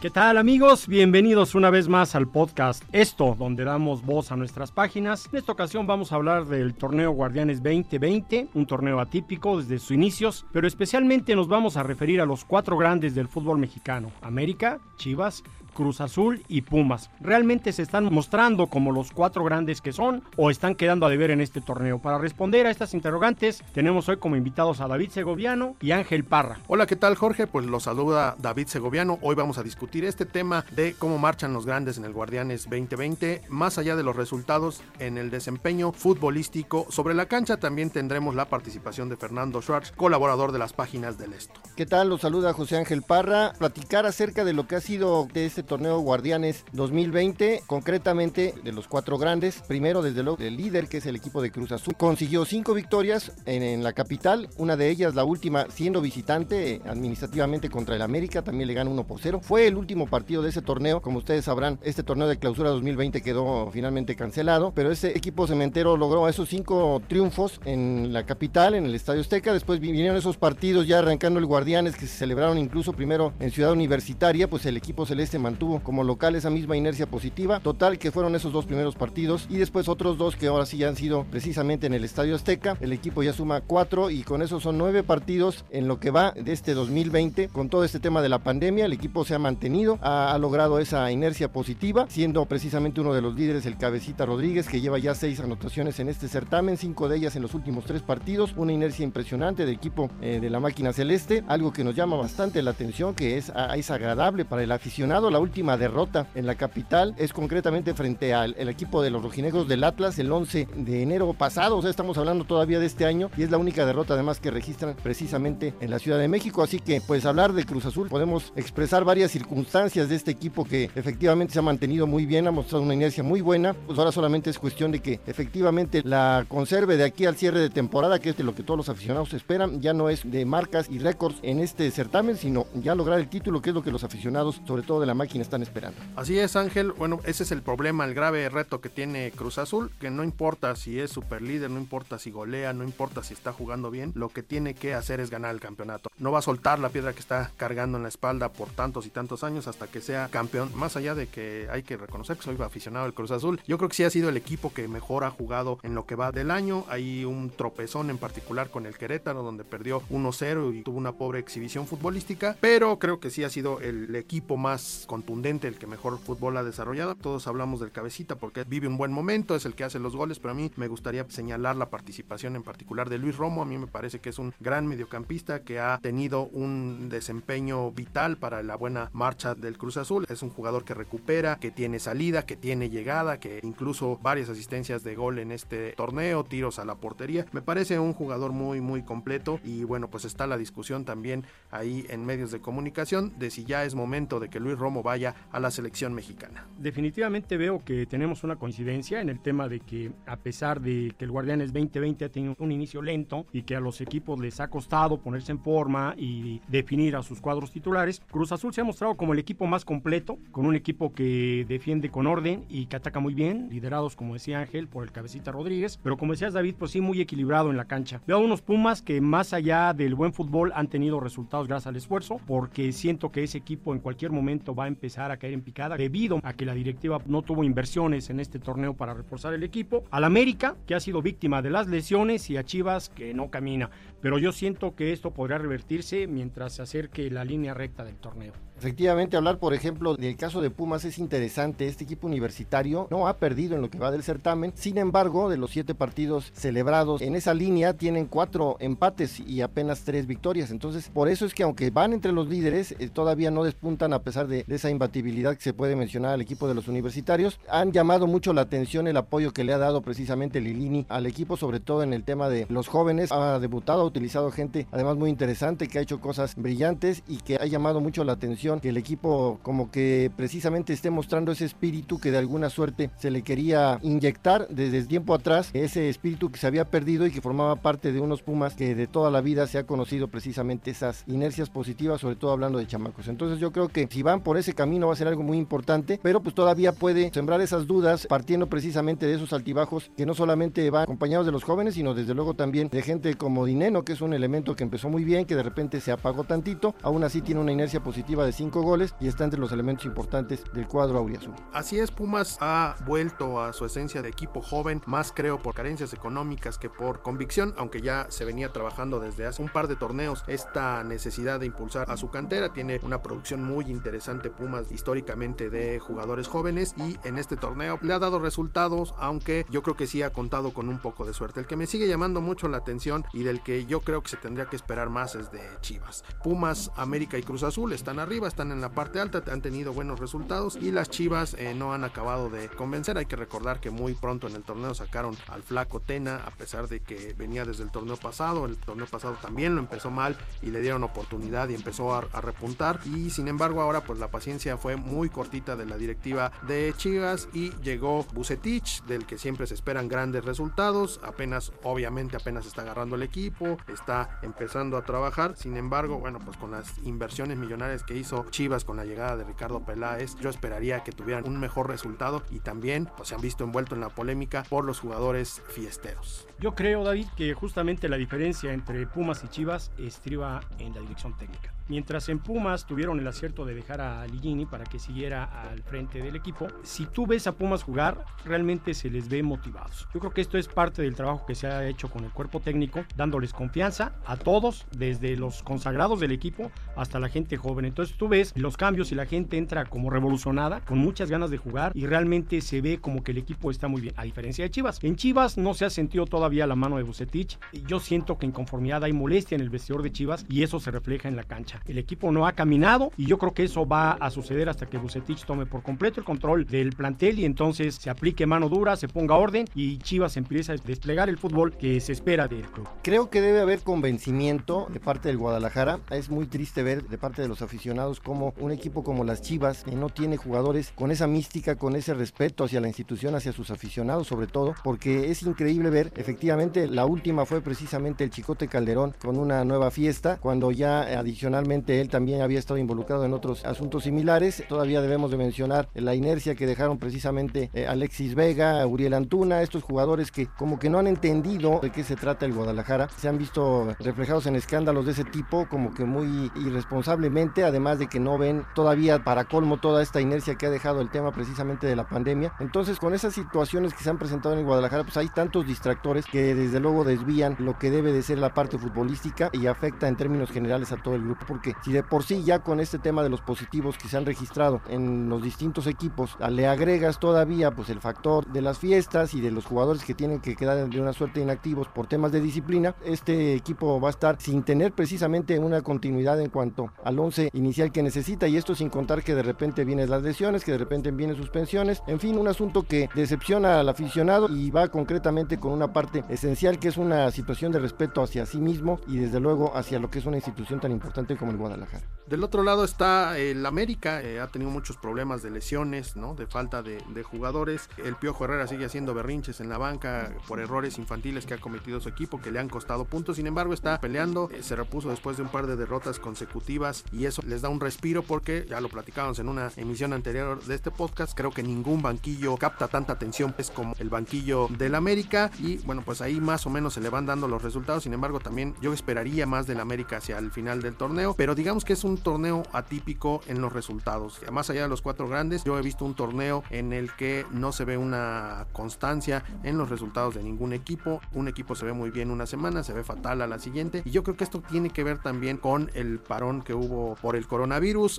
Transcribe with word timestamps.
¿Qué 0.00 0.10
tal 0.10 0.38
amigos? 0.38 0.86
Bienvenidos 0.86 1.56
una 1.56 1.70
vez 1.70 1.88
más 1.88 2.14
al 2.14 2.28
podcast 2.28 2.84
Esto, 2.92 3.34
donde 3.36 3.64
damos 3.64 4.06
voz 4.06 4.30
a 4.30 4.36
nuestras 4.36 4.70
páginas. 4.70 5.28
En 5.32 5.38
esta 5.38 5.50
ocasión 5.50 5.88
vamos 5.88 6.12
a 6.12 6.14
hablar 6.14 6.46
del 6.46 6.74
torneo 6.74 7.10
Guardianes 7.10 7.60
2020, 7.64 8.46
un 8.54 8.64
torneo 8.64 9.00
atípico 9.00 9.58
desde 9.58 9.80
sus 9.80 9.90
inicios, 9.90 10.46
pero 10.52 10.68
especialmente 10.68 11.34
nos 11.34 11.48
vamos 11.48 11.76
a 11.76 11.82
referir 11.82 12.20
a 12.20 12.26
los 12.26 12.44
cuatro 12.44 12.76
grandes 12.76 13.16
del 13.16 13.26
fútbol 13.26 13.58
mexicano, 13.58 14.12
América, 14.22 14.78
Chivas, 14.98 15.42
Cruz 15.78 16.00
Azul 16.00 16.42
y 16.48 16.62
Pumas. 16.62 17.08
¿Realmente 17.20 17.72
se 17.72 17.82
están 17.82 18.12
mostrando 18.12 18.66
como 18.66 18.90
los 18.90 19.12
cuatro 19.12 19.44
grandes 19.44 19.80
que 19.80 19.92
son 19.92 20.24
o 20.36 20.50
están 20.50 20.74
quedando 20.74 21.06
a 21.06 21.08
deber 21.08 21.30
en 21.30 21.40
este 21.40 21.60
torneo? 21.60 22.00
Para 22.00 22.18
responder 22.18 22.66
a 22.66 22.72
estas 22.72 22.94
interrogantes, 22.94 23.62
tenemos 23.72 24.08
hoy 24.08 24.16
como 24.16 24.34
invitados 24.34 24.80
a 24.80 24.88
David 24.88 25.10
Segoviano 25.10 25.76
y 25.80 25.92
Ángel 25.92 26.24
Parra. 26.24 26.58
Hola, 26.66 26.86
¿qué 26.86 26.96
tal 26.96 27.14
Jorge? 27.14 27.46
Pues 27.46 27.64
los 27.64 27.84
saluda 27.84 28.34
David 28.40 28.66
Segoviano. 28.66 29.20
Hoy 29.22 29.36
vamos 29.36 29.56
a 29.56 29.62
discutir 29.62 30.04
este 30.04 30.26
tema 30.26 30.64
de 30.72 30.96
cómo 30.98 31.16
marchan 31.16 31.52
los 31.52 31.64
grandes 31.64 31.96
en 31.96 32.04
el 32.04 32.12
Guardianes 32.12 32.64
2020, 32.64 33.42
más 33.48 33.78
allá 33.78 33.94
de 33.94 34.02
los 34.02 34.16
resultados 34.16 34.82
en 34.98 35.16
el 35.16 35.30
desempeño 35.30 35.92
futbolístico. 35.92 36.86
Sobre 36.88 37.14
la 37.14 37.26
cancha 37.26 37.58
también 37.58 37.90
tendremos 37.90 38.34
la 38.34 38.46
participación 38.46 39.08
de 39.08 39.16
Fernando 39.16 39.62
Schwartz, 39.62 39.92
colaborador 39.92 40.50
de 40.50 40.58
las 40.58 40.72
páginas 40.72 41.18
del 41.18 41.34
Esto. 41.34 41.60
¿Qué 41.76 41.86
tal? 41.86 42.08
Los 42.08 42.22
saluda 42.22 42.52
José 42.52 42.78
Ángel 42.78 43.02
Parra. 43.02 43.52
Platicar 43.56 44.06
acerca 44.06 44.44
de 44.44 44.54
lo 44.54 44.66
que 44.66 44.74
ha 44.74 44.80
sido 44.80 45.28
de 45.32 45.46
este 45.46 45.67
torneo 45.68 46.00
Guardianes 46.00 46.64
2020, 46.72 47.62
concretamente 47.66 48.54
de 48.64 48.72
los 48.72 48.88
cuatro 48.88 49.18
grandes. 49.18 49.62
Primero, 49.68 50.02
desde 50.02 50.24
luego, 50.24 50.38
el 50.40 50.56
líder, 50.56 50.88
que 50.88 50.96
es 50.96 51.06
el 51.06 51.14
equipo 51.14 51.40
de 51.40 51.52
Cruz 51.52 51.70
Azul, 51.70 51.94
consiguió 51.96 52.44
cinco 52.44 52.74
victorias 52.74 53.32
en, 53.46 53.82
la 53.82 53.92
capital, 53.92 54.48
una 54.56 54.76
de 54.76 54.88
ellas, 54.88 55.14
la 55.14 55.24
última, 55.24 55.66
siendo 55.70 56.00
visitante 56.00 56.74
eh, 56.74 56.80
administrativamente 56.86 57.70
contra 57.70 57.94
el 57.94 58.02
América, 58.02 58.42
también 58.42 58.66
le 58.66 58.74
gana 58.74 58.90
1 58.90 59.06
por 59.06 59.20
0. 59.20 59.40
Fue 59.42 59.66
el 59.66 59.76
último 59.76 60.06
partido 60.06 60.42
de 60.42 60.48
ese 60.48 60.62
torneo, 60.62 61.00
como 61.00 61.18
ustedes 61.18 61.44
sabrán, 61.44 61.78
este 61.82 62.02
torneo 62.02 62.26
de 62.26 62.38
clausura 62.38 62.70
2020 62.70 63.22
quedó 63.22 63.70
finalmente 63.70 64.16
cancelado, 64.16 64.72
pero 64.74 64.90
ese 64.90 65.16
equipo 65.16 65.46
cementero 65.46 65.96
logró 65.96 66.28
esos 66.28 66.48
cinco 66.48 67.00
triunfos 67.06 67.60
en 67.64 68.12
la 68.12 68.24
capital, 68.24 68.74
en 68.74 68.86
el 68.86 68.94
Estadio 68.94 69.20
Azteca, 69.20 69.52
después 69.52 69.80
vinieron 69.80 70.16
esos 70.16 70.36
partidos 70.38 70.86
ya 70.86 70.98
arrancando 70.98 71.38
el 71.38 71.46
Guardianes 71.46 71.94
que 71.94 72.06
se 72.06 72.16
celebraron 72.18 72.58
incluso 72.58 72.92
primero 72.94 73.32
en 73.38 73.50
Ciudad 73.50 73.72
Universitaria, 73.72 74.48
pues 74.48 74.64
el 74.66 74.76
equipo 74.76 75.06
celeste 75.06 75.38
mantuvo 75.38 75.57
como 75.58 76.04
local 76.04 76.36
esa 76.36 76.50
misma 76.50 76.76
inercia 76.76 77.06
positiva. 77.06 77.60
Total 77.60 77.98
que 77.98 78.12
fueron 78.12 78.34
esos 78.34 78.52
dos 78.52 78.66
primeros 78.66 78.94
partidos 78.94 79.46
y 79.50 79.56
después 79.56 79.88
otros 79.88 80.18
dos 80.18 80.36
que 80.36 80.46
ahora 80.46 80.66
sí 80.66 80.82
han 80.84 80.96
sido 80.96 81.24
precisamente 81.24 81.86
en 81.86 81.94
el 81.94 82.04
Estadio 82.04 82.34
Azteca. 82.34 82.76
El 82.80 82.92
equipo 82.92 83.22
ya 83.22 83.32
suma 83.32 83.60
cuatro 83.60 84.10
y 84.10 84.22
con 84.22 84.42
eso 84.42 84.60
son 84.60 84.78
nueve 84.78 85.02
partidos 85.02 85.64
en 85.70 85.88
lo 85.88 85.98
que 85.98 86.10
va 86.10 86.32
de 86.32 86.52
este 86.52 86.74
2020. 86.74 87.48
Con 87.48 87.68
todo 87.68 87.84
este 87.84 88.00
tema 88.00 88.22
de 88.22 88.28
la 88.28 88.38
pandemia, 88.38 88.86
el 88.86 88.92
equipo 88.92 89.24
se 89.24 89.34
ha 89.34 89.38
mantenido, 89.38 89.98
ha, 90.02 90.36
logrado 90.38 90.78
esa 90.78 91.10
inercia 91.10 91.52
positiva, 91.52 92.06
siendo 92.08 92.46
precisamente 92.46 93.00
uno 93.00 93.12
de 93.12 93.22
los 93.22 93.34
líderes 93.34 93.66
el 93.66 93.76
Cabecita 93.76 94.24
Rodríguez, 94.24 94.68
que 94.68 94.80
lleva 94.80 94.98
ya 94.98 95.14
seis 95.14 95.40
anotaciones 95.40 95.98
en 95.98 96.08
este 96.08 96.28
certamen, 96.28 96.76
cinco 96.76 97.08
de 97.08 97.16
ellas 97.16 97.34
en 97.36 97.42
los 97.42 97.54
últimos 97.54 97.84
tres 97.84 98.02
partidos. 98.02 98.54
Una 98.56 98.72
inercia 98.72 99.04
impresionante 99.04 99.66
del 99.66 99.74
equipo 99.74 100.10
eh, 100.20 100.38
de 100.40 100.50
la 100.50 100.60
máquina 100.60 100.92
celeste, 100.92 101.42
algo 101.48 101.72
que 101.72 101.84
nos 101.84 101.94
llama 101.94 102.16
bastante 102.16 102.62
la 102.62 102.70
atención, 102.70 103.14
que 103.14 103.36
es, 103.36 103.50
a, 103.50 103.76
es 103.76 103.90
agradable 103.90 104.44
para 104.44 104.62
el 104.62 104.72
aficionado. 104.72 105.30
La 105.30 105.38
última 105.48 105.78
derrota 105.78 106.26
en 106.34 106.44
la 106.44 106.56
capital 106.56 107.14
es 107.16 107.32
concretamente 107.32 107.94
frente 107.94 108.34
al 108.34 108.54
el 108.58 108.68
equipo 108.68 109.00
de 109.00 109.08
los 109.08 109.22
rojinegros 109.22 109.66
del 109.66 109.82
Atlas 109.82 110.18
el 110.18 110.30
11 110.30 110.68
de 110.76 111.02
enero 111.02 111.32
pasado, 111.32 111.78
o 111.78 111.80
sea, 111.80 111.90
estamos 111.90 112.18
hablando 112.18 112.44
todavía 112.44 112.78
de 112.78 112.84
este 112.84 113.06
año 113.06 113.30
y 113.38 113.44
es 113.44 113.50
la 113.50 113.56
única 113.56 113.86
derrota 113.86 114.12
además 114.12 114.40
que 114.40 114.50
registran 114.50 114.94
precisamente 115.02 115.72
en 115.80 115.90
la 115.90 115.98
Ciudad 115.98 116.18
de 116.18 116.28
México, 116.28 116.62
así 116.62 116.80
que 116.80 117.00
pues 117.00 117.24
hablar 117.24 117.54
de 117.54 117.64
Cruz 117.64 117.86
Azul 117.86 118.08
podemos 118.08 118.52
expresar 118.56 119.04
varias 119.04 119.30
circunstancias 119.30 120.10
de 120.10 120.16
este 120.16 120.30
equipo 120.30 120.66
que 120.66 120.90
efectivamente 120.94 121.54
se 121.54 121.60
ha 121.60 121.62
mantenido 121.62 122.06
muy 122.06 122.26
bien, 122.26 122.46
ha 122.46 122.50
mostrado 122.50 122.84
una 122.84 122.92
inercia 122.92 123.22
muy 123.22 123.40
buena, 123.40 123.72
pues 123.72 123.98
ahora 123.98 124.12
solamente 124.12 124.50
es 124.50 124.58
cuestión 124.58 124.92
de 124.92 125.00
que 125.00 125.20
efectivamente 125.26 126.02
la 126.04 126.44
conserve 126.46 126.98
de 126.98 127.04
aquí 127.04 127.24
al 127.24 127.36
cierre 127.36 127.60
de 127.60 127.70
temporada, 127.70 128.18
que 128.18 128.30
es 128.30 128.36
de 128.36 128.44
lo 128.44 128.54
que 128.54 128.62
todos 128.62 128.76
los 128.76 128.90
aficionados 128.90 129.32
esperan, 129.32 129.80
ya 129.80 129.94
no 129.94 130.10
es 130.10 130.30
de 130.30 130.44
marcas 130.44 130.90
y 130.90 130.98
récords 130.98 131.38
en 131.42 131.60
este 131.60 131.90
certamen, 131.90 132.36
sino 132.36 132.66
ya 132.74 132.94
lograr 132.94 133.18
el 133.18 133.28
título, 133.28 133.62
que 133.62 133.70
es 133.70 133.74
lo 133.74 133.82
que 133.82 133.90
los 133.90 134.04
aficionados, 134.04 134.60
sobre 134.66 134.82
todo 134.82 135.00
de 135.00 135.06
la 135.06 135.14
máquina, 135.14 135.27
están 135.36 135.62
esperando. 135.62 136.00
Así 136.16 136.38
es, 136.38 136.56
Ángel. 136.56 136.92
Bueno, 136.92 137.20
ese 137.24 137.42
es 137.42 137.52
el 137.52 137.62
problema, 137.62 138.04
el 138.04 138.14
grave 138.14 138.48
reto 138.48 138.80
que 138.80 138.88
tiene 138.88 139.30
Cruz 139.30 139.58
Azul, 139.58 139.90
que 140.00 140.10
no 140.10 140.24
importa 140.24 140.74
si 140.76 140.98
es 140.98 141.10
super 141.10 141.42
líder, 141.42 141.70
no 141.70 141.78
importa 141.78 142.18
si 142.18 142.30
golea, 142.30 142.72
no 142.72 142.84
importa 142.84 143.22
si 143.22 143.34
está 143.34 143.52
jugando 143.52 143.90
bien, 143.90 144.12
lo 144.14 144.30
que 144.30 144.42
tiene 144.42 144.74
que 144.74 144.94
hacer 144.94 145.20
es 145.20 145.30
ganar 145.30 145.54
el 145.54 145.60
campeonato. 145.60 146.10
No 146.18 146.32
va 146.32 146.40
a 146.40 146.42
soltar 146.42 146.78
la 146.78 146.88
piedra 146.88 147.12
que 147.12 147.20
está 147.20 147.52
cargando 147.56 147.98
en 147.98 148.02
la 148.02 148.08
espalda 148.08 148.48
por 148.50 148.68
tantos 148.70 149.06
y 149.06 149.10
tantos 149.10 149.44
años 149.44 149.68
hasta 149.68 149.86
que 149.86 150.00
sea 150.00 150.28
campeón. 150.28 150.70
Más 150.74 150.96
allá 150.96 151.14
de 151.14 151.26
que 151.26 151.68
hay 151.70 151.82
que 151.82 151.96
reconocer 151.96 152.36
que 152.36 152.42
soy 152.42 152.56
aficionado 152.60 153.04
del 153.04 153.14
Cruz 153.14 153.30
Azul, 153.30 153.60
yo 153.66 153.78
creo 153.78 153.88
que 153.88 153.96
sí 153.96 154.04
ha 154.04 154.10
sido 154.10 154.28
el 154.28 154.36
equipo 154.36 154.72
que 154.72 154.88
mejor 154.88 155.24
ha 155.24 155.30
jugado 155.30 155.78
en 155.82 155.94
lo 155.94 156.06
que 156.06 156.14
va 156.14 156.32
del 156.32 156.50
año. 156.50 156.84
Hay 156.88 157.24
un 157.24 157.50
tropezón 157.50 158.10
en 158.10 158.18
particular 158.18 158.70
con 158.70 158.86
el 158.86 158.96
Querétaro, 158.96 159.42
donde 159.42 159.64
perdió 159.64 160.02
1-0 160.10 160.74
y 160.74 160.82
tuvo 160.82 160.98
una 160.98 161.12
pobre 161.12 161.38
exhibición 161.38 161.86
futbolística, 161.86 162.56
pero 162.60 162.98
creo 162.98 163.20
que 163.20 163.30
sí 163.30 163.44
ha 163.44 163.50
sido 163.50 163.80
el 163.80 164.14
equipo 164.14 164.56
más 164.56 165.04
contundente, 165.18 165.66
el 165.66 165.78
que 165.78 165.88
mejor 165.88 166.18
fútbol 166.18 166.56
ha 166.56 166.62
desarrollado. 166.62 167.16
Todos 167.16 167.48
hablamos 167.48 167.80
del 167.80 167.90
cabecita 167.90 168.36
porque 168.36 168.62
vive 168.62 168.86
un 168.86 168.96
buen 168.96 169.12
momento, 169.12 169.56
es 169.56 169.66
el 169.66 169.74
que 169.74 169.82
hace 169.82 169.98
los 169.98 170.14
goles, 170.14 170.38
pero 170.38 170.52
a 170.52 170.54
mí 170.54 170.70
me 170.76 170.86
gustaría 170.86 171.26
señalar 171.28 171.74
la 171.74 171.90
participación 171.90 172.54
en 172.54 172.62
particular 172.62 173.08
de 173.08 173.18
Luis 173.18 173.36
Romo. 173.36 173.62
A 173.62 173.64
mí 173.64 173.76
me 173.78 173.88
parece 173.88 174.20
que 174.20 174.30
es 174.30 174.38
un 174.38 174.54
gran 174.60 174.86
mediocampista 174.86 175.62
que 175.62 175.80
ha 175.80 175.98
tenido 175.98 176.44
un 176.52 177.08
desempeño 177.08 177.90
vital 177.90 178.36
para 178.36 178.62
la 178.62 178.76
buena 178.76 179.10
marcha 179.12 179.56
del 179.56 179.76
Cruz 179.76 179.96
Azul. 179.96 180.24
Es 180.28 180.42
un 180.42 180.50
jugador 180.50 180.84
que 180.84 180.94
recupera, 180.94 181.56
que 181.56 181.72
tiene 181.72 181.98
salida, 181.98 182.46
que 182.46 182.56
tiene 182.56 182.88
llegada, 182.88 183.40
que 183.40 183.58
incluso 183.64 184.18
varias 184.22 184.48
asistencias 184.48 185.02
de 185.02 185.16
gol 185.16 185.40
en 185.40 185.50
este 185.50 185.92
torneo, 185.92 186.44
tiros 186.44 186.78
a 186.78 186.84
la 186.84 186.94
portería. 186.94 187.44
Me 187.50 187.62
parece 187.62 187.98
un 187.98 188.12
jugador 188.12 188.52
muy, 188.52 188.80
muy 188.80 189.02
completo 189.02 189.58
y 189.64 189.82
bueno, 189.82 190.08
pues 190.08 190.24
está 190.24 190.46
la 190.46 190.56
discusión 190.56 191.04
también 191.04 191.44
ahí 191.72 192.06
en 192.08 192.24
medios 192.24 192.52
de 192.52 192.60
comunicación 192.60 193.36
de 193.36 193.50
si 193.50 193.64
ya 193.64 193.84
es 193.84 193.96
momento 193.96 194.38
de 194.38 194.48
que 194.48 194.60
Luis 194.60 194.78
Romo 194.78 195.02
vaya 195.08 195.34
a 195.50 195.58
la 195.58 195.70
selección 195.70 196.12
mexicana. 196.14 196.66
Definitivamente 196.78 197.56
veo 197.56 197.82
que 197.84 198.06
tenemos 198.06 198.44
una 198.44 198.56
coincidencia 198.56 199.20
en 199.20 199.30
el 199.30 199.40
tema 199.40 199.68
de 199.68 199.80
que 199.80 200.12
a 200.26 200.36
pesar 200.36 200.80
de 200.80 201.14
que 201.18 201.24
el 201.24 201.30
Guardianes 201.30 201.72
2020 201.72 202.24
ha 202.26 202.28
tenido 202.28 202.54
un 202.58 202.72
inicio 202.72 203.00
lento 203.00 203.46
y 203.52 203.62
que 203.62 203.74
a 203.74 203.80
los 203.80 204.00
equipos 204.00 204.38
les 204.38 204.60
ha 204.60 204.68
costado 204.68 205.20
ponerse 205.20 205.52
en 205.52 205.60
forma 205.60 206.14
y 206.16 206.60
definir 206.68 207.16
a 207.16 207.22
sus 207.22 207.40
cuadros 207.40 207.72
titulares, 207.72 208.20
Cruz 208.30 208.52
Azul 208.52 208.74
se 208.74 208.82
ha 208.82 208.84
mostrado 208.84 209.16
como 209.16 209.32
el 209.32 209.38
equipo 209.38 209.66
más 209.66 209.84
completo, 209.84 210.38
con 210.52 210.66
un 210.66 210.76
equipo 210.76 211.12
que 211.12 211.64
defiende 211.68 212.10
con 212.10 212.26
orden 212.26 212.66
y 212.68 212.86
que 212.86 212.96
ataca 212.96 213.18
muy 213.18 213.34
bien, 213.34 213.68
liderados 213.70 214.14
como 214.14 214.34
decía 214.34 214.60
Ángel 214.60 214.88
por 214.88 215.04
el 215.04 215.12
cabecita 215.12 215.52
Rodríguez, 215.52 215.98
pero 216.02 216.16
como 216.16 216.32
decías 216.32 216.52
David, 216.52 216.74
pues 216.78 216.90
sí 216.90 217.00
muy 217.00 217.20
equilibrado 217.20 217.70
en 217.70 217.76
la 217.76 217.86
cancha. 217.86 218.20
Veo 218.26 218.38
unos 218.38 218.62
Pumas 218.62 219.00
que 219.00 219.20
más 219.20 219.54
allá 219.54 219.94
del 219.94 220.14
buen 220.14 220.34
fútbol 220.34 220.72
han 220.74 220.88
tenido 220.88 221.18
resultados 221.18 221.66
gracias 221.66 221.86
al 221.86 221.96
esfuerzo, 221.96 222.40
porque 222.46 222.92
siento 222.92 223.32
que 223.32 223.42
ese 223.42 223.58
equipo 223.58 223.94
en 223.94 224.00
cualquier 224.00 224.32
momento 224.32 224.74
va 224.74 224.84
a 224.84 224.88
empezar 224.98 225.30
a 225.30 225.36
caer 225.36 225.52
en 225.52 225.62
picada 225.62 225.96
debido 225.96 226.40
a 226.42 226.54
que 226.54 226.66
la 226.66 226.74
directiva 226.74 227.22
no 227.26 227.42
tuvo 227.42 227.62
inversiones 227.62 228.30
en 228.30 228.40
este 228.40 228.58
torneo 228.58 228.94
para 228.94 229.14
reforzar 229.14 229.54
el 229.54 229.62
equipo. 229.62 230.02
Al 230.10 230.24
América, 230.24 230.74
que 230.88 230.96
ha 230.96 231.00
sido 231.00 231.22
víctima 231.22 231.62
de 231.62 231.70
las 231.70 231.86
lesiones, 231.86 232.50
y 232.50 232.56
a 232.56 232.64
Chivas, 232.64 233.08
que 233.08 233.32
no 233.32 233.48
camina. 233.48 233.90
Pero 234.20 234.38
yo 234.38 234.50
siento 234.50 234.96
que 234.96 235.12
esto 235.12 235.30
podrá 235.30 235.58
revertirse 235.58 236.26
mientras 236.26 236.72
se 236.74 236.82
acerque 236.82 237.30
la 237.30 237.44
línea 237.44 237.74
recta 237.74 238.04
del 238.04 238.16
torneo. 238.16 238.52
Efectivamente, 238.78 239.36
hablar, 239.36 239.58
por 239.58 239.74
ejemplo, 239.74 240.14
del 240.14 240.36
caso 240.36 240.60
de 240.60 240.70
Pumas 240.70 241.04
es 241.04 241.18
interesante. 241.18 241.88
Este 241.88 242.04
equipo 242.04 242.28
universitario 242.28 243.08
no 243.10 243.26
ha 243.26 243.36
perdido 243.36 243.74
en 243.74 243.82
lo 243.82 243.90
que 243.90 243.98
va 243.98 244.12
del 244.12 244.22
certamen. 244.22 244.72
Sin 244.76 244.98
embargo, 244.98 245.50
de 245.50 245.56
los 245.56 245.72
siete 245.72 245.96
partidos 245.96 246.52
celebrados 246.54 247.20
en 247.20 247.34
esa 247.34 247.54
línea, 247.54 247.94
tienen 247.94 248.26
cuatro 248.26 248.76
empates 248.78 249.40
y 249.40 249.62
apenas 249.62 250.02
tres 250.02 250.28
victorias. 250.28 250.70
Entonces, 250.70 251.10
por 251.12 251.28
eso 251.28 251.44
es 251.44 251.54
que 251.54 251.64
aunque 251.64 251.90
van 251.90 252.12
entre 252.12 252.30
los 252.30 252.48
líderes, 252.48 252.94
eh, 253.00 253.08
todavía 253.12 253.50
no 253.50 253.64
despuntan 253.64 254.12
a 254.12 254.22
pesar 254.22 254.46
de, 254.46 254.62
de, 254.62 254.76
esa 254.76 254.90
imbatibilidad 254.90 255.56
que 255.56 255.62
se 255.62 255.74
puede 255.74 255.96
mencionar 255.96 256.34
al 256.34 256.40
equipo 256.40 256.68
de 256.68 256.74
los 256.74 256.86
universitarios. 256.86 257.58
Han 257.68 257.90
llamado 257.90 258.28
mucho 258.28 258.52
la 258.52 258.60
atención 258.60 259.08
el 259.08 259.16
apoyo 259.16 259.52
que 259.52 259.64
le 259.64 259.72
ha 259.72 259.78
dado 259.78 260.02
precisamente 260.02 260.60
Lilini 260.60 261.04
al 261.08 261.26
equipo, 261.26 261.56
sobre 261.56 261.80
todo 261.80 262.04
en 262.04 262.12
el 262.12 262.22
tema 262.22 262.48
de 262.48 262.66
los 262.68 262.86
jóvenes. 262.86 263.32
Ha 263.32 263.58
debutado, 263.58 264.02
ha 264.02 264.04
utilizado 264.04 264.52
gente 264.52 264.86
además 264.92 265.16
muy 265.16 265.30
interesante 265.30 265.88
que 265.88 265.98
ha 265.98 266.02
hecho 266.02 266.20
cosas 266.20 266.54
brillantes 266.54 267.24
y 267.26 267.38
que 267.38 267.56
ha 267.56 267.66
llamado 267.66 268.00
mucho 268.00 268.22
la 268.22 268.34
atención 268.34 268.67
que 268.80 268.90
el 268.90 268.96
equipo 268.96 269.58
como 269.62 269.90
que 269.90 270.30
precisamente 270.36 270.92
esté 270.92 271.10
mostrando 271.10 271.52
ese 271.52 271.64
espíritu 271.64 272.18
que 272.18 272.30
de 272.30 272.38
alguna 272.38 272.68
suerte 272.68 273.10
se 273.16 273.30
le 273.30 273.42
quería 273.42 273.98
inyectar 274.02 274.68
desde 274.68 275.02
tiempo 275.04 275.34
atrás, 275.34 275.70
ese 275.72 276.08
espíritu 276.08 276.50
que 276.50 276.58
se 276.58 276.66
había 276.66 276.84
perdido 276.84 277.26
y 277.26 277.30
que 277.30 277.40
formaba 277.40 277.76
parte 277.76 278.12
de 278.12 278.20
unos 278.20 278.42
Pumas 278.42 278.74
que 278.74 278.94
de 278.94 279.06
toda 279.06 279.30
la 279.30 279.40
vida 279.40 279.66
se 279.66 279.78
ha 279.78 279.84
conocido 279.84 280.28
precisamente 280.28 280.90
esas 280.90 281.24
inercias 281.26 281.70
positivas, 281.70 282.20
sobre 282.20 282.36
todo 282.36 282.52
hablando 282.52 282.78
de 282.78 282.86
chamacos. 282.86 283.28
Entonces 283.28 283.58
yo 283.58 283.72
creo 283.72 283.88
que 283.88 284.06
si 284.10 284.22
van 284.22 284.42
por 284.42 284.58
ese 284.58 284.74
camino 284.74 285.08
va 285.08 285.14
a 285.14 285.16
ser 285.16 285.28
algo 285.28 285.42
muy 285.42 285.58
importante, 285.58 286.20
pero 286.22 286.40
pues 286.42 286.54
todavía 286.54 286.92
puede 286.92 287.32
sembrar 287.32 287.60
esas 287.60 287.86
dudas 287.86 288.26
partiendo 288.28 288.68
precisamente 288.68 289.26
de 289.26 289.34
esos 289.34 289.52
altibajos 289.52 290.10
que 290.16 290.26
no 290.26 290.34
solamente 290.34 290.88
van 290.90 291.04
acompañados 291.04 291.46
de 291.46 291.52
los 291.52 291.64
jóvenes, 291.64 291.94
sino 291.94 292.14
desde 292.14 292.34
luego 292.34 292.54
también 292.54 292.88
de 292.88 293.02
gente 293.02 293.34
como 293.34 293.64
Dineno, 293.64 294.04
que 294.04 294.12
es 294.12 294.20
un 294.20 294.34
elemento 294.34 294.76
que 294.76 294.84
empezó 294.84 295.08
muy 295.08 295.24
bien, 295.24 295.46
que 295.46 295.56
de 295.56 295.62
repente 295.62 296.00
se 296.00 296.12
apagó 296.12 296.44
tantito, 296.44 296.94
aún 297.02 297.24
así 297.24 297.40
tiene 297.40 297.60
una 297.60 297.72
inercia 297.72 298.00
positiva 298.00 298.44
de 298.44 298.52
cinco 298.58 298.82
goles 298.82 299.14
y 299.20 299.28
está 299.28 299.44
entre 299.44 299.60
los 299.60 299.72
elementos 299.72 300.04
importantes 300.04 300.64
del 300.72 300.88
cuadro 300.88 301.18
auriazul. 301.18 301.54
Así 301.72 301.98
es, 301.98 302.10
Pumas 302.10 302.58
ha 302.60 302.96
vuelto 303.06 303.62
a 303.62 303.72
su 303.72 303.84
esencia 303.84 304.20
de 304.20 304.28
equipo 304.28 304.60
joven, 304.60 305.00
más 305.06 305.32
creo 305.32 305.58
por 305.58 305.74
carencias 305.74 306.12
económicas 306.12 306.76
que 306.76 306.90
por 306.90 307.22
convicción, 307.22 307.72
aunque 307.78 308.00
ya 308.00 308.26
se 308.30 308.44
venía 308.44 308.72
trabajando 308.72 309.20
desde 309.20 309.46
hace 309.46 309.62
un 309.62 309.68
par 309.68 309.86
de 309.86 309.94
torneos 309.94 310.42
esta 310.48 311.04
necesidad 311.04 311.60
de 311.60 311.66
impulsar 311.66 312.10
a 312.10 312.16
su 312.16 312.30
cantera. 312.30 312.72
Tiene 312.72 313.00
una 313.04 313.22
producción 313.22 313.62
muy 313.62 313.84
interesante 313.86 314.50
Pumas 314.50 314.90
históricamente 314.90 315.70
de 315.70 316.00
jugadores 316.00 316.48
jóvenes 316.48 316.94
y 316.96 317.16
en 317.26 317.38
este 317.38 317.56
torneo 317.56 317.98
le 318.02 318.12
ha 318.12 318.18
dado 318.18 318.40
resultados, 318.40 319.14
aunque 319.18 319.66
yo 319.70 319.82
creo 319.84 319.96
que 319.96 320.08
sí 320.08 320.22
ha 320.22 320.32
contado 320.32 320.72
con 320.72 320.88
un 320.88 320.98
poco 320.98 321.24
de 321.24 321.32
suerte. 321.32 321.60
El 321.60 321.66
que 321.66 321.76
me 321.76 321.86
sigue 321.86 322.08
llamando 322.08 322.40
mucho 322.40 322.66
la 322.68 322.78
atención 322.78 323.24
y 323.32 323.44
del 323.44 323.62
que 323.62 323.86
yo 323.86 324.00
creo 324.00 324.22
que 324.22 324.30
se 324.30 324.36
tendría 324.36 324.66
que 324.66 324.76
esperar 324.76 325.10
más 325.10 325.36
es 325.36 325.52
de 325.52 325.60
Chivas. 325.80 326.24
Pumas, 326.42 326.90
América 326.96 327.38
y 327.38 327.42
Cruz 327.44 327.62
Azul 327.62 327.92
están 327.92 328.18
arriba, 328.18 328.47
están 328.48 328.72
en 328.72 328.80
la 328.80 328.90
parte 328.90 329.20
alta, 329.20 329.42
han 329.50 329.62
tenido 329.62 329.92
buenos 329.92 330.18
resultados 330.18 330.76
y 330.76 330.90
las 330.90 331.10
Chivas 331.10 331.54
eh, 331.54 331.74
no 331.74 331.92
han 331.92 332.04
acabado 332.04 332.50
de 332.50 332.68
convencer. 332.68 333.18
Hay 333.18 333.26
que 333.26 333.36
recordar 333.36 333.80
que 333.80 333.90
muy 333.90 334.14
pronto 334.14 334.48
en 334.48 334.56
el 334.56 334.62
torneo 334.62 334.94
sacaron 334.94 335.36
al 335.48 335.62
flaco 335.62 336.00
Tena, 336.00 336.36
a 336.46 336.50
pesar 336.50 336.88
de 336.88 337.00
que 337.00 337.34
venía 337.34 337.64
desde 337.64 337.84
el 337.84 337.90
torneo 337.90 338.16
pasado. 338.16 338.66
El 338.66 338.76
torneo 338.76 339.06
pasado 339.06 339.36
también 339.40 339.74
lo 339.74 339.80
empezó 339.80 340.10
mal 340.10 340.36
y 340.62 340.70
le 340.70 340.80
dieron 340.80 341.04
oportunidad 341.04 341.68
y 341.68 341.74
empezó 341.74 342.14
a, 342.14 342.22
repuntar. 342.40 343.00
Y 343.04 343.30
sin 343.30 343.48
embargo 343.48 343.82
ahora 343.82 344.02
pues 344.02 344.18
la 344.18 344.28
paciencia 344.28 344.76
fue 344.76 344.96
muy 344.96 345.28
cortita 345.28 345.76
de 345.76 345.86
la 345.86 345.96
directiva 345.96 346.52
de 346.66 346.94
Chivas 346.96 347.48
y 347.52 347.70
llegó 347.82 348.24
Bucetich, 348.32 349.02
del 349.04 349.26
que 349.26 349.38
siempre 349.38 349.66
se 349.66 349.74
esperan 349.74 350.08
grandes 350.08 350.44
resultados. 350.44 351.20
Apenas, 351.22 351.72
obviamente 351.82 352.36
apenas 352.36 352.66
está 352.66 352.82
agarrando 352.82 353.16
el 353.16 353.22
equipo, 353.22 353.78
está 353.88 354.38
empezando 354.42 354.96
a 354.96 355.04
trabajar. 355.04 355.56
Sin 355.56 355.76
embargo, 355.76 356.18
bueno, 356.18 356.38
pues 356.44 356.56
con 356.56 356.70
las 356.70 356.98
inversiones 357.04 357.58
millonarias 357.58 358.02
que 358.02 358.16
hizo 358.16 358.37
Chivas 358.50 358.84
con 358.84 358.96
la 358.96 359.04
llegada 359.04 359.36
de 359.36 359.44
Ricardo 359.44 359.80
Peláez, 359.80 360.36
yo 360.40 360.50
esperaría 360.50 361.04
que 361.04 361.12
tuvieran 361.12 361.46
un 361.46 361.58
mejor 361.58 361.88
resultado 361.88 362.42
y 362.50 362.60
también 362.60 363.08
pues 363.16 363.28
se 363.28 363.34
han 363.34 363.40
visto 363.40 363.64
envueltos 363.64 363.96
en 363.96 364.00
la 364.00 364.10
polémica 364.10 364.64
por 364.68 364.84
los 364.84 365.00
jugadores 365.00 365.62
fiesteros. 365.68 366.46
Yo 366.60 366.74
creo, 366.74 367.04
David, 367.04 367.26
que 367.36 367.54
justamente 367.54 368.08
la 368.08 368.16
diferencia 368.16 368.72
entre 368.72 369.06
Pumas 369.06 369.44
y 369.44 369.48
Chivas 369.48 369.92
estriba 369.98 370.60
en 370.78 370.94
la 370.94 371.00
dirección 371.00 371.36
técnica. 371.36 371.72
Mientras 371.88 372.28
en 372.28 372.38
Pumas 372.38 372.84
tuvieron 372.84 373.18
el 373.18 373.26
acierto 373.26 373.64
de 373.64 373.74
dejar 373.74 374.02
a 374.02 374.26
Ligini 374.26 374.66
para 374.66 374.84
que 374.84 374.98
siguiera 374.98 375.44
al 375.44 375.82
frente 375.82 376.20
del 376.20 376.36
equipo, 376.36 376.66
si 376.82 377.06
tú 377.06 377.26
ves 377.26 377.46
a 377.46 377.52
Pumas 377.52 377.82
jugar, 377.82 378.26
realmente 378.44 378.92
se 378.92 379.08
les 379.08 379.30
ve 379.30 379.42
motivados. 379.42 380.06
Yo 380.12 380.20
creo 380.20 380.32
que 380.32 380.42
esto 380.42 380.58
es 380.58 380.68
parte 380.68 381.00
del 381.00 381.14
trabajo 381.14 381.46
que 381.46 381.54
se 381.54 381.66
ha 381.66 381.88
hecho 381.88 382.10
con 382.10 382.24
el 382.24 382.30
cuerpo 382.30 382.60
técnico, 382.60 383.06
dándoles 383.16 383.54
confianza 383.54 384.12
a 384.26 384.36
todos, 384.36 384.86
desde 384.90 385.34
los 385.36 385.62
consagrados 385.62 386.20
del 386.20 386.32
equipo 386.32 386.70
hasta 386.94 387.20
la 387.20 387.30
gente 387.30 387.56
joven. 387.56 387.86
Entonces 387.86 388.18
tú 388.18 388.27
ves 388.28 388.52
los 388.56 388.76
cambios 388.76 389.12
y 389.12 389.14
la 389.14 389.26
gente 389.26 389.56
entra 389.56 389.84
como 389.86 390.10
revolucionada, 390.10 390.80
con 390.80 390.98
muchas 390.98 391.30
ganas 391.30 391.50
de 391.50 391.58
jugar 391.58 391.92
y 391.94 392.06
realmente 392.06 392.60
se 392.60 392.80
ve 392.80 392.98
como 392.98 393.22
que 393.22 393.32
el 393.32 393.38
equipo 393.38 393.70
está 393.70 393.88
muy 393.88 394.00
bien, 394.00 394.14
a 394.16 394.24
diferencia 394.24 394.64
de 394.64 394.70
Chivas. 394.70 395.02
En 395.02 395.16
Chivas 395.16 395.58
no 395.58 395.74
se 395.74 395.84
ha 395.84 395.90
sentido 395.90 396.26
todavía 396.26 396.66
la 396.66 396.76
mano 396.76 396.96
de 396.96 397.02
Bucetich. 397.02 397.58
Yo 397.86 398.00
siento 398.00 398.38
que 398.38 398.46
en 398.46 398.52
conformidad 398.52 399.04
hay 399.04 399.12
molestia 399.12 399.54
en 399.54 399.60
el 399.60 399.70
vestidor 399.70 400.02
de 400.02 400.12
Chivas 400.12 400.44
y 400.48 400.62
eso 400.62 400.80
se 400.80 400.90
refleja 400.90 401.28
en 401.28 401.36
la 401.36 401.44
cancha. 401.44 401.80
El 401.86 401.98
equipo 401.98 402.30
no 402.32 402.46
ha 402.46 402.52
caminado 402.52 403.12
y 403.16 403.26
yo 403.26 403.38
creo 403.38 403.54
que 403.54 403.64
eso 403.64 403.86
va 403.86 404.12
a 404.12 404.30
suceder 404.30 404.68
hasta 404.68 404.86
que 404.86 404.98
Bucetich 404.98 405.44
tome 405.44 405.66
por 405.66 405.82
completo 405.82 406.20
el 406.20 406.24
control 406.24 406.66
del 406.66 406.90
plantel 406.90 407.38
y 407.38 407.44
entonces 407.44 407.96
se 407.96 408.10
aplique 408.10 408.46
mano 408.46 408.68
dura, 408.68 408.96
se 408.96 409.08
ponga 409.08 409.36
orden 409.36 409.66
y 409.74 409.98
Chivas 409.98 410.36
empieza 410.36 410.72
a 410.72 410.76
desplegar 410.76 411.28
el 411.28 411.38
fútbol 411.38 411.76
que 411.76 412.00
se 412.00 412.12
espera 412.12 412.48
del 412.48 412.62
club. 412.70 412.88
Creo 413.02 413.30
que 413.30 413.40
debe 413.40 413.60
haber 413.60 413.80
convencimiento 413.80 414.88
de 414.92 415.00
parte 415.00 415.28
del 415.28 415.38
Guadalajara. 415.38 416.00
Es 416.10 416.30
muy 416.30 416.46
triste 416.46 416.82
ver 416.82 417.04
de 417.04 417.18
parte 417.18 417.42
de 417.42 417.48
los 417.48 417.62
aficionados 417.62 418.17
como 418.20 418.54
un 418.60 418.72
equipo 418.72 419.02
como 419.02 419.24
las 419.24 419.42
Chivas, 419.42 419.84
que 419.84 419.96
no 419.96 420.08
tiene 420.08 420.36
jugadores 420.36 420.92
con 420.94 421.10
esa 421.10 421.26
mística, 421.26 421.76
con 421.76 421.96
ese 421.96 422.14
respeto 422.14 422.64
hacia 422.64 422.80
la 422.80 422.88
institución, 422.88 423.34
hacia 423.34 423.52
sus 423.52 423.70
aficionados 423.70 424.26
sobre 424.26 424.46
todo, 424.46 424.74
porque 424.84 425.30
es 425.30 425.42
increíble 425.42 425.90
ver, 425.90 426.12
efectivamente, 426.16 426.86
la 426.86 427.06
última 427.06 427.46
fue 427.46 427.60
precisamente 427.60 428.24
el 428.24 428.30
Chicote 428.30 428.68
Calderón 428.68 429.14
con 429.20 429.38
una 429.38 429.64
nueva 429.64 429.90
fiesta, 429.90 430.38
cuando 430.40 430.70
ya 430.70 431.02
adicionalmente 431.18 432.00
él 432.00 432.08
también 432.08 432.42
había 432.42 432.58
estado 432.58 432.78
involucrado 432.78 433.24
en 433.24 433.34
otros 433.34 433.64
asuntos 433.64 434.04
similares. 434.04 434.62
Todavía 434.68 435.00
debemos 435.00 435.30
de 435.30 435.36
mencionar 435.36 435.88
la 435.94 436.14
inercia 436.14 436.54
que 436.54 436.66
dejaron 436.66 436.98
precisamente 436.98 437.70
eh, 437.74 437.86
Alexis 437.86 438.34
Vega, 438.34 438.86
Uriel 438.86 439.14
Antuna, 439.14 439.62
estos 439.62 439.82
jugadores 439.82 440.30
que 440.30 440.46
como 440.46 440.78
que 440.78 440.90
no 440.90 440.98
han 440.98 441.06
entendido 441.06 441.80
de 441.80 441.90
qué 441.90 442.04
se 442.04 442.16
trata 442.16 442.46
el 442.46 442.52
Guadalajara, 442.52 443.08
se 443.16 443.28
han 443.28 443.38
visto 443.38 443.94
reflejados 443.98 444.46
en 444.46 444.56
escándalos 444.56 445.06
de 445.06 445.12
ese 445.12 445.24
tipo, 445.24 445.68
como 445.68 445.94
que 445.94 446.04
muy 446.04 446.50
irresponsablemente, 446.56 447.64
además 447.64 447.97
de 447.98 448.06
que 448.06 448.20
no 448.20 448.38
ven 448.38 448.64
todavía 448.74 449.24
para 449.24 449.44
colmo 449.44 449.78
toda 449.78 450.02
esta 450.02 450.20
inercia 450.20 450.56
que 450.56 450.66
ha 450.66 450.70
dejado 450.70 451.00
el 451.00 451.10
tema 451.10 451.32
precisamente 451.32 451.86
de 451.86 451.96
la 451.96 452.08
pandemia. 452.08 452.52
Entonces, 452.60 452.98
con 452.98 453.14
esas 453.14 453.34
situaciones 453.34 453.94
que 453.94 454.02
se 454.02 454.10
han 454.10 454.18
presentado 454.18 454.56
en 454.56 454.64
Guadalajara, 454.64 455.04
pues 455.04 455.16
hay 455.16 455.28
tantos 455.28 455.66
distractores 455.66 456.26
que 456.26 456.54
desde 456.54 456.80
luego 456.80 457.04
desvían 457.04 457.56
lo 457.58 457.78
que 457.78 457.90
debe 457.90 458.12
de 458.12 458.22
ser 458.22 458.38
la 458.38 458.54
parte 458.54 458.78
futbolística 458.78 459.50
y 459.52 459.66
afecta 459.66 460.08
en 460.08 460.16
términos 460.16 460.50
generales 460.50 460.92
a 460.92 460.96
todo 460.96 461.14
el 461.14 461.22
grupo, 461.22 461.44
porque 461.46 461.74
si 461.84 461.92
de 461.92 462.02
por 462.02 462.24
sí 462.24 462.42
ya 462.44 462.60
con 462.60 462.80
este 462.80 462.98
tema 462.98 463.22
de 463.22 463.28
los 463.28 463.40
positivos 463.40 463.98
que 463.98 464.08
se 464.08 464.16
han 464.16 464.26
registrado 464.26 464.80
en 464.88 465.28
los 465.28 465.42
distintos 465.42 465.86
equipos, 465.86 466.36
le 466.50 466.66
agregas 466.66 467.18
todavía 467.18 467.70
pues 467.70 467.90
el 467.90 468.00
factor 468.00 468.46
de 468.46 468.62
las 468.62 468.78
fiestas 468.78 469.34
y 469.34 469.40
de 469.40 469.50
los 469.50 469.66
jugadores 469.66 470.04
que 470.04 470.14
tienen 470.14 470.40
que 470.40 470.56
quedar 470.56 470.88
de 470.88 471.00
una 471.00 471.12
suerte 471.12 471.40
inactivos 471.40 471.88
por 471.88 472.06
temas 472.06 472.32
de 472.32 472.40
disciplina, 472.40 472.94
este 473.04 473.54
equipo 473.54 474.00
va 474.00 474.08
a 474.08 474.10
estar 474.10 474.36
sin 474.40 474.62
tener 474.62 474.92
precisamente 474.92 475.58
una 475.58 475.82
continuidad 475.82 476.40
en 476.40 476.50
cuanto 476.50 476.92
al 477.04 477.18
11 477.18 477.50
inicial 477.52 477.87
que 477.90 478.02
necesita 478.02 478.48
y 478.48 478.56
esto 478.56 478.74
sin 478.74 478.90
contar 478.90 479.22
que 479.22 479.34
de 479.34 479.42
repente 479.42 479.84
vienen 479.84 480.10
las 480.10 480.22
lesiones, 480.22 480.64
que 480.64 480.72
de 480.72 480.78
repente 480.78 481.10
vienen 481.10 481.36
suspensiones, 481.36 482.02
en 482.06 482.20
fin, 482.20 482.38
un 482.38 482.48
asunto 482.48 482.82
que 482.82 483.08
decepciona 483.14 483.80
al 483.80 483.88
aficionado 483.88 484.48
y 484.48 484.70
va 484.70 484.88
concretamente 484.88 485.58
con 485.58 485.72
una 485.72 485.92
parte 485.92 486.24
esencial 486.28 486.78
que 486.78 486.88
es 486.88 486.96
una 486.96 487.30
situación 487.30 487.72
de 487.72 487.78
respeto 487.78 488.22
hacia 488.22 488.46
sí 488.46 488.58
mismo 488.58 489.00
y 489.06 489.18
desde 489.18 489.40
luego 489.40 489.76
hacia 489.76 489.98
lo 489.98 490.10
que 490.10 490.18
es 490.18 490.26
una 490.26 490.36
institución 490.36 490.80
tan 490.80 490.92
importante 490.92 491.36
como 491.36 491.52
el 491.52 491.58
Guadalajara. 491.58 492.04
Del 492.26 492.44
otro 492.44 492.62
lado 492.62 492.84
está 492.84 493.38
el 493.38 493.64
América, 493.64 494.22
eh, 494.22 494.40
ha 494.40 494.48
tenido 494.48 494.70
muchos 494.70 494.96
problemas 494.96 495.42
de 495.42 495.50
lesiones, 495.50 496.16
¿no? 496.16 496.34
de 496.34 496.46
falta 496.46 496.82
de, 496.82 496.98
de, 497.08 497.22
jugadores. 497.22 497.88
El 497.96 498.16
Piojo 498.16 498.44
Herrera 498.44 498.66
sigue 498.66 498.84
haciendo 498.84 499.14
berrinches 499.14 499.60
en 499.60 499.68
la 499.68 499.78
banca 499.78 500.32
por 500.46 500.60
errores 500.60 500.98
infantiles 500.98 501.46
que 501.46 501.54
ha 501.54 501.58
cometido 501.58 502.00
su 502.00 502.08
equipo 502.08 502.40
que 502.40 502.50
le 502.50 502.58
han 502.58 502.68
costado 502.68 503.04
puntos. 503.04 503.36
Sin 503.36 503.46
embargo, 503.46 503.72
está 503.72 504.00
peleando, 504.00 504.50
eh, 504.50 504.62
se 504.62 504.76
repuso 504.76 505.08
después 505.10 505.36
de 505.36 505.42
un 505.42 505.48
par 505.48 505.66
de 505.66 505.76
derrotas 505.76 506.18
consecutivas 506.18 507.04
y 507.12 507.26
eso 507.26 507.42
les 507.46 507.62
da 507.62 507.68
un 507.68 507.77
respiro 507.80 508.22
porque 508.22 508.66
ya 508.68 508.80
lo 508.80 508.88
platicábamos 508.88 509.38
en 509.38 509.48
una 509.48 509.70
emisión 509.76 510.12
anterior 510.12 510.62
de 510.64 510.74
este 510.74 510.90
podcast. 510.90 511.36
Creo 511.36 511.50
que 511.50 511.62
ningún 511.62 512.02
banquillo 512.02 512.56
capta 512.56 512.88
tanta 512.88 513.12
atención 513.12 513.52
pues, 513.52 513.70
como 513.70 513.94
el 513.98 514.08
banquillo 514.10 514.68
del 514.78 514.94
América 514.94 515.50
y 515.58 515.78
bueno, 515.78 516.02
pues 516.04 516.20
ahí 516.20 516.40
más 516.40 516.66
o 516.66 516.70
menos 516.70 516.94
se 516.94 517.00
le 517.00 517.08
van 517.08 517.26
dando 517.26 517.48
los 517.48 517.62
resultados. 517.62 518.04
Sin 518.04 518.14
embargo, 518.14 518.40
también 518.40 518.74
yo 518.80 518.92
esperaría 518.92 519.46
más 519.46 519.66
del 519.66 519.80
América 519.80 520.18
hacia 520.18 520.38
el 520.38 520.50
final 520.50 520.82
del 520.82 520.94
torneo, 520.94 521.34
pero 521.36 521.54
digamos 521.54 521.84
que 521.84 521.92
es 521.92 522.04
un 522.04 522.18
torneo 522.18 522.62
atípico 522.72 523.40
en 523.46 523.60
los 523.60 523.72
resultados. 523.72 524.40
Más 524.50 524.70
allá 524.70 524.82
de 524.82 524.88
los 524.88 525.02
cuatro 525.02 525.28
grandes, 525.28 525.64
yo 525.64 525.78
he 525.78 525.82
visto 525.82 526.04
un 526.04 526.14
torneo 526.14 526.64
en 526.70 526.92
el 526.92 527.12
que 527.14 527.46
no 527.50 527.72
se 527.72 527.84
ve 527.84 527.96
una 527.96 528.66
constancia 528.72 529.44
en 529.62 529.78
los 529.78 529.88
resultados 529.88 530.34
de 530.34 530.42
ningún 530.42 530.72
equipo. 530.72 531.20
Un 531.32 531.48
equipo 531.48 531.74
se 531.74 531.86
ve 531.86 531.92
muy 531.92 532.10
bien 532.10 532.30
una 532.30 532.46
semana, 532.46 532.82
se 532.82 532.92
ve 532.92 533.04
fatal 533.04 533.42
a 533.42 533.46
la 533.46 533.58
siguiente. 533.58 534.02
Y 534.04 534.10
yo 534.10 534.22
creo 534.22 534.36
que 534.36 534.44
esto 534.44 534.60
tiene 534.60 534.90
que 534.90 535.04
ver 535.04 535.18
también 535.18 535.56
con 535.56 535.90
el 535.94 536.18
parón 536.18 536.62
que 536.62 536.74
hubo 536.74 537.16
por 537.16 537.36
el 537.36 537.46
coronavirus, 537.46 537.67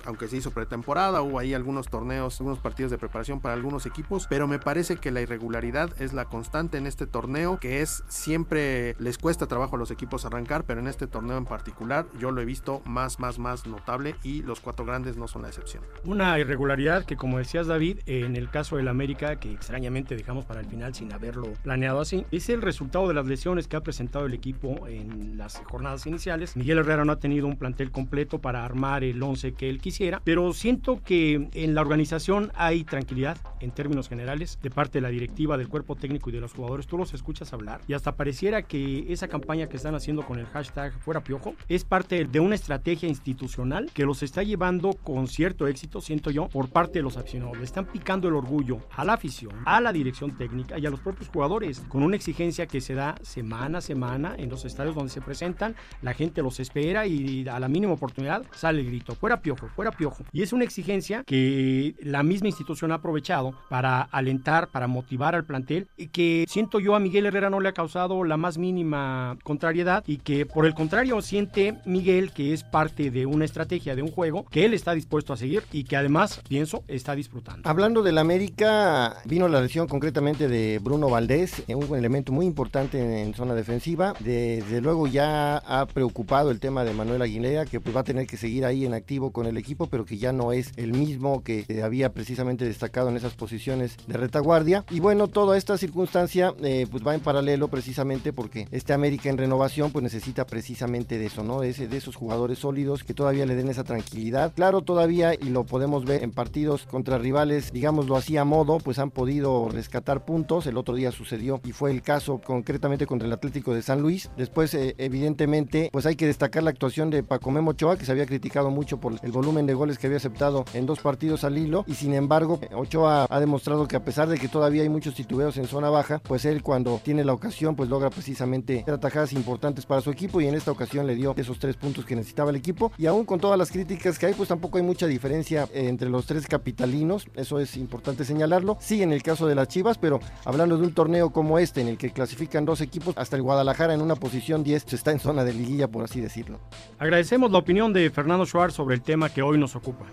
aunque 0.04 0.28
se 0.28 0.36
hizo 0.36 0.50
pretemporada, 0.50 1.22
hubo 1.22 1.38
ahí 1.38 1.54
algunos 1.54 1.88
torneos, 1.88 2.40
algunos 2.40 2.58
partidos 2.58 2.90
de 2.90 2.98
preparación 2.98 3.40
para 3.40 3.54
algunos 3.54 3.86
equipos, 3.86 4.26
pero 4.28 4.46
me 4.46 4.58
parece 4.58 4.96
que 4.96 5.10
la 5.10 5.20
irregularidad 5.20 5.90
es 6.00 6.12
la 6.12 6.24
constante 6.24 6.78
en 6.78 6.86
este 6.86 7.06
torneo, 7.06 7.58
que 7.58 7.82
es 7.82 8.04
siempre 8.08 8.96
les 8.98 9.18
cuesta 9.18 9.46
trabajo 9.46 9.76
a 9.76 9.78
los 9.78 9.90
equipos 9.90 10.24
arrancar, 10.24 10.64
pero 10.64 10.80
en 10.80 10.86
este 10.86 11.06
torneo 11.06 11.36
en 11.36 11.44
particular 11.44 12.06
yo 12.18 12.30
lo 12.30 12.40
he 12.40 12.44
visto 12.44 12.82
más, 12.84 13.18
más, 13.18 13.38
más 13.38 13.66
notable 13.66 14.14
y 14.22 14.42
los 14.42 14.60
cuatro 14.60 14.84
grandes 14.84 15.16
no 15.16 15.28
son 15.28 15.42
la 15.42 15.48
excepción. 15.48 15.82
Una 16.04 16.38
irregularidad 16.38 17.04
que 17.04 17.16
como 17.16 17.38
decías 17.38 17.66
David, 17.66 17.98
en 18.06 18.36
el 18.36 18.50
caso 18.50 18.76
del 18.76 18.88
América, 18.88 19.36
que 19.36 19.52
extrañamente 19.52 20.16
dejamos 20.16 20.44
para 20.44 20.60
el 20.60 20.66
final 20.66 20.94
sin 20.94 21.12
haberlo 21.12 21.52
planeado 21.62 22.00
así, 22.00 22.24
es 22.30 22.48
el 22.48 22.62
resultado 22.62 23.08
de 23.08 23.14
las 23.14 23.26
lesiones 23.26 23.68
que 23.68 23.76
ha 23.76 23.82
presentado 23.82 24.26
el 24.26 24.34
equipo 24.34 24.86
en 24.86 25.36
las 25.36 25.62
jornadas 25.68 26.06
iniciales. 26.06 26.56
Miguel 26.56 26.78
Herrera 26.78 27.04
no 27.04 27.12
ha 27.12 27.18
tenido 27.18 27.46
un 27.46 27.56
plantel 27.56 27.90
completo 27.90 28.40
para 28.40 28.64
armar 28.64 29.04
el 29.04 29.22
11 29.22 29.39
once 29.40 29.52
que 29.52 29.70
él 29.70 29.80
quisiera, 29.80 30.20
pero 30.24 30.52
siento 30.52 31.00
que 31.02 31.48
en 31.52 31.74
la 31.74 31.80
organización 31.80 32.52
hay 32.54 32.84
tranquilidad 32.84 33.38
en 33.60 33.70
términos 33.70 34.08
generales 34.08 34.58
de 34.62 34.70
parte 34.70 34.98
de 34.98 35.02
la 35.02 35.08
directiva, 35.08 35.56
del 35.56 35.68
cuerpo 35.68 35.96
técnico 35.96 36.30
y 36.30 36.32
de 36.32 36.40
los 36.40 36.52
jugadores. 36.52 36.86
Tú 36.86 36.98
los 36.98 37.14
escuchas 37.14 37.52
hablar 37.52 37.80
y 37.88 37.94
hasta 37.94 38.16
pareciera 38.16 38.62
que 38.62 39.12
esa 39.12 39.28
campaña 39.28 39.68
que 39.68 39.76
están 39.76 39.94
haciendo 39.94 40.24
con 40.26 40.38
el 40.38 40.46
hashtag 40.46 40.92
fuera 41.00 41.22
piojo 41.22 41.54
es 41.68 41.84
parte 41.84 42.24
de 42.24 42.40
una 42.40 42.54
estrategia 42.54 43.08
institucional 43.08 43.90
que 43.92 44.04
los 44.04 44.22
está 44.22 44.42
llevando 44.42 44.92
con 44.92 45.26
cierto 45.26 45.66
éxito, 45.66 46.00
siento 46.00 46.30
yo, 46.30 46.48
por 46.48 46.68
parte 46.68 46.98
de 46.98 47.02
los 47.02 47.16
aficionados. 47.16 47.58
Le 47.58 47.64
están 47.64 47.86
picando 47.86 48.28
el 48.28 48.34
orgullo 48.34 48.78
a 48.96 49.04
la 49.04 49.14
afición, 49.14 49.52
a 49.64 49.80
la 49.80 49.92
dirección 49.92 50.36
técnica 50.36 50.78
y 50.78 50.86
a 50.86 50.90
los 50.90 51.00
propios 51.00 51.28
jugadores 51.28 51.80
con 51.88 52.02
una 52.02 52.16
exigencia 52.16 52.66
que 52.66 52.80
se 52.80 52.94
da 52.94 53.14
semana 53.22 53.78
a 53.78 53.80
semana 53.80 54.34
en 54.36 54.50
los 54.50 54.64
estadios 54.64 54.94
donde 54.94 55.10
se 55.10 55.20
presentan. 55.20 55.76
La 56.02 56.14
gente 56.14 56.42
los 56.42 56.60
espera 56.60 57.06
y 57.06 57.46
a 57.48 57.58
la 57.60 57.68
mínima 57.68 57.94
oportunidad 57.94 58.44
sale 58.52 58.80
el 58.80 58.86
grito, 58.86 59.14
fuera 59.30 59.42
piojo, 59.42 59.68
fuera 59.76 59.90
piojo. 59.92 60.24
Y 60.32 60.42
es 60.42 60.52
una 60.52 60.64
exigencia 60.64 61.22
que 61.24 61.94
la 62.02 62.24
misma 62.24 62.48
institución 62.48 62.90
ha 62.90 62.96
aprovechado 62.96 63.54
para 63.68 64.02
alentar, 64.02 64.68
para 64.68 64.88
motivar 64.88 65.36
al 65.36 65.44
plantel 65.44 65.86
y 65.96 66.08
que 66.08 66.46
siento 66.48 66.80
yo 66.80 66.96
a 66.96 67.00
Miguel 67.00 67.26
Herrera 67.26 67.48
no 67.48 67.60
le 67.60 67.68
ha 67.68 67.72
causado 67.72 68.24
la 68.24 68.36
más 68.36 68.58
mínima 68.58 69.38
contrariedad 69.44 70.02
y 70.04 70.16
que 70.16 70.46
por 70.46 70.66
el 70.66 70.74
contrario 70.74 71.22
siente 71.22 71.78
Miguel 71.84 72.32
que 72.32 72.52
es 72.52 72.64
parte 72.64 73.12
de 73.12 73.24
una 73.24 73.44
estrategia, 73.44 73.94
de 73.94 74.02
un 74.02 74.10
juego 74.10 74.46
que 74.50 74.64
él 74.64 74.74
está 74.74 74.94
dispuesto 74.94 75.32
a 75.32 75.36
seguir 75.36 75.62
y 75.70 75.84
que 75.84 75.96
además, 75.96 76.40
pienso, 76.48 76.82
está 76.88 77.14
disfrutando. 77.14 77.68
Hablando 77.68 78.02
del 78.02 78.18
América, 78.18 79.18
vino 79.26 79.46
la 79.46 79.60
lesión 79.60 79.86
concretamente 79.86 80.48
de 80.48 80.80
Bruno 80.82 81.08
Valdés, 81.08 81.62
un 81.68 81.96
elemento 81.96 82.32
muy 82.32 82.46
importante 82.46 83.22
en 83.22 83.32
zona 83.34 83.54
defensiva. 83.54 84.12
Desde 84.18 84.80
luego 84.80 85.06
ya 85.06 85.58
ha 85.58 85.86
preocupado 85.86 86.50
el 86.50 86.58
tema 86.58 86.82
de 86.82 86.94
Manuel 86.94 87.22
Aguilera, 87.22 87.64
que 87.64 87.78
pues 87.78 87.94
va 87.94 88.00
a 88.00 88.04
tener 88.04 88.26
que 88.26 88.36
seguir 88.36 88.64
ahí 88.64 88.84
en 88.84 88.94
activo 88.94 89.19
con 89.28 89.44
el 89.46 89.58
equipo, 89.58 89.88
pero 89.88 90.06
que 90.06 90.16
ya 90.16 90.32
no 90.32 90.52
es 90.52 90.72
el 90.76 90.94
mismo 90.94 91.44
que 91.44 91.82
había 91.84 92.14
precisamente 92.14 92.64
destacado 92.64 93.10
en 93.10 93.18
esas 93.18 93.34
posiciones 93.34 93.98
de 94.06 94.16
retaguardia. 94.16 94.84
Y 94.90 95.00
bueno, 95.00 95.28
toda 95.28 95.58
esta 95.58 95.76
circunstancia 95.76 96.54
eh, 96.62 96.86
pues 96.90 97.06
va 97.06 97.14
en 97.14 97.20
paralelo 97.20 97.68
precisamente 97.68 98.32
porque 98.32 98.66
este 98.70 98.94
América 98.94 99.28
en 99.28 99.36
renovación 99.36 99.92
pues 99.92 100.02
necesita 100.02 100.46
precisamente 100.46 101.18
de 101.18 101.26
eso, 101.26 101.44
¿no? 101.44 101.60
De, 101.60 101.70
ese, 101.70 101.86
de 101.86 101.96
esos 101.98 102.16
jugadores 102.16 102.60
sólidos 102.60 103.04
que 103.04 103.14
todavía 103.14 103.44
le 103.44 103.54
den 103.54 103.68
esa 103.68 103.84
tranquilidad. 103.84 104.52
Claro, 104.54 104.80
todavía, 104.82 105.34
y 105.34 105.50
lo 105.50 105.64
podemos 105.64 106.04
ver 106.04 106.22
en 106.22 106.30
partidos 106.30 106.86
contra 106.86 107.18
rivales, 107.18 107.72
digámoslo 107.72 108.16
así 108.16 108.36
a 108.36 108.44
modo, 108.44 108.78
pues 108.78 108.98
han 108.98 109.10
podido 109.10 109.68
rescatar 109.68 110.24
puntos. 110.24 110.66
El 110.66 110.76
otro 110.76 110.94
día 110.94 111.12
sucedió 111.12 111.60
y 111.64 111.72
fue 111.72 111.90
el 111.90 112.02
caso 112.02 112.40
concretamente 112.44 113.06
contra 113.06 113.26
el 113.26 113.32
Atlético 113.32 113.74
de 113.74 113.82
San 113.82 114.00
Luis. 114.00 114.30
Después, 114.36 114.72
eh, 114.74 114.94
evidentemente, 114.98 115.88
pues 115.92 116.06
hay 116.06 116.16
que 116.16 116.26
destacar 116.26 116.62
la 116.62 116.70
actuación 116.70 117.10
de 117.10 117.22
Paco 117.22 117.50
Memo 117.50 117.72
Ochoa, 117.72 117.96
que 117.96 118.04
se 118.04 118.12
había 118.12 118.26
criticado 118.26 118.70
mucho 118.70 119.00
por 119.00 119.09
el 119.22 119.32
volumen 119.32 119.66
de 119.66 119.74
goles 119.74 119.98
que 119.98 120.06
había 120.06 120.18
aceptado 120.18 120.64
en 120.74 120.86
dos 120.86 121.00
partidos 121.00 121.44
al 121.44 121.58
hilo. 121.58 121.84
Y 121.86 121.94
sin 121.94 122.14
embargo, 122.14 122.60
Ochoa 122.74 123.26
ha 123.28 123.40
demostrado 123.40 123.86
que 123.88 123.96
a 123.96 124.04
pesar 124.04 124.28
de 124.28 124.38
que 124.38 124.48
todavía 124.48 124.82
hay 124.82 124.88
muchos 124.88 125.14
titubeos 125.14 125.56
en 125.56 125.66
zona 125.66 125.90
baja, 125.90 126.20
pues 126.20 126.44
él 126.44 126.62
cuando 126.62 127.00
tiene 127.02 127.24
la 127.24 127.32
ocasión, 127.32 127.76
pues 127.76 127.88
logra 127.88 128.10
precisamente 128.10 128.84
atajadas 128.86 129.32
importantes 129.32 129.86
para 129.86 130.00
su 130.00 130.10
equipo 130.10 130.40
y 130.40 130.46
en 130.46 130.54
esta 130.54 130.70
ocasión 130.70 131.06
le 131.06 131.14
dio 131.14 131.34
esos 131.36 131.58
tres 131.58 131.76
puntos 131.76 132.04
que 132.04 132.16
necesitaba 132.16 132.50
el 132.50 132.56
equipo. 132.56 132.92
Y 132.98 133.06
aún 133.06 133.24
con 133.24 133.40
todas 133.40 133.58
las 133.58 133.70
críticas 133.70 134.18
que 134.18 134.26
hay, 134.26 134.34
pues 134.34 134.48
tampoco 134.48 134.78
hay 134.78 134.84
mucha 134.84 135.06
diferencia 135.06 135.68
entre 135.72 136.08
los 136.08 136.26
tres 136.26 136.46
capitalinos. 136.46 137.26
Eso 137.34 137.60
es 137.60 137.76
importante 137.76 138.24
señalarlo. 138.24 138.76
Sí, 138.80 139.02
en 139.02 139.12
el 139.12 139.22
caso 139.22 139.46
de 139.46 139.54
las 139.54 139.68
Chivas, 139.68 139.98
pero 139.98 140.20
hablando 140.44 140.76
de 140.76 140.84
un 140.84 140.94
torneo 140.94 141.30
como 141.30 141.58
este 141.58 141.80
en 141.80 141.88
el 141.88 141.98
que 141.98 142.10
clasifican 142.10 142.64
dos 142.64 142.80
equipos, 142.80 143.14
hasta 143.16 143.36
el 143.36 143.42
Guadalajara 143.42 143.94
en 143.94 144.00
una 144.00 144.16
posición 144.16 144.62
10 144.62 144.84
se 144.86 144.96
está 144.96 145.12
en 145.12 145.20
zona 145.20 145.44
de 145.44 145.54
liguilla, 145.54 145.88
por 145.88 146.04
así 146.04 146.20
decirlo. 146.20 146.58
Agradecemos 146.98 147.50
la 147.50 147.58
opinión 147.58 147.92
de 147.92 148.10
Fernando 148.10 148.44
Schwartz 148.46 148.74
sobre 148.74 148.89
el 148.92 149.02
tema 149.02 149.28
que 149.30 149.42
hoy 149.42 149.58
nos 149.58 149.76
ocupa. 149.76 150.06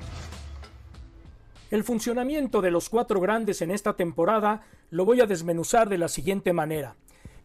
El 1.70 1.84
funcionamiento 1.84 2.62
de 2.62 2.72
los 2.72 2.90
cuatro 2.90 3.20
grandes 3.20 3.62
en 3.62 3.72
esta 3.72 3.94
temporada 3.94 4.62
lo 4.90 5.04
voy 5.04 5.20
a 5.20 5.26
desmenuzar 5.26 5.90
de 5.90 5.98
la 5.98 6.08
siguiente 6.08 6.54
manera. 6.54 6.96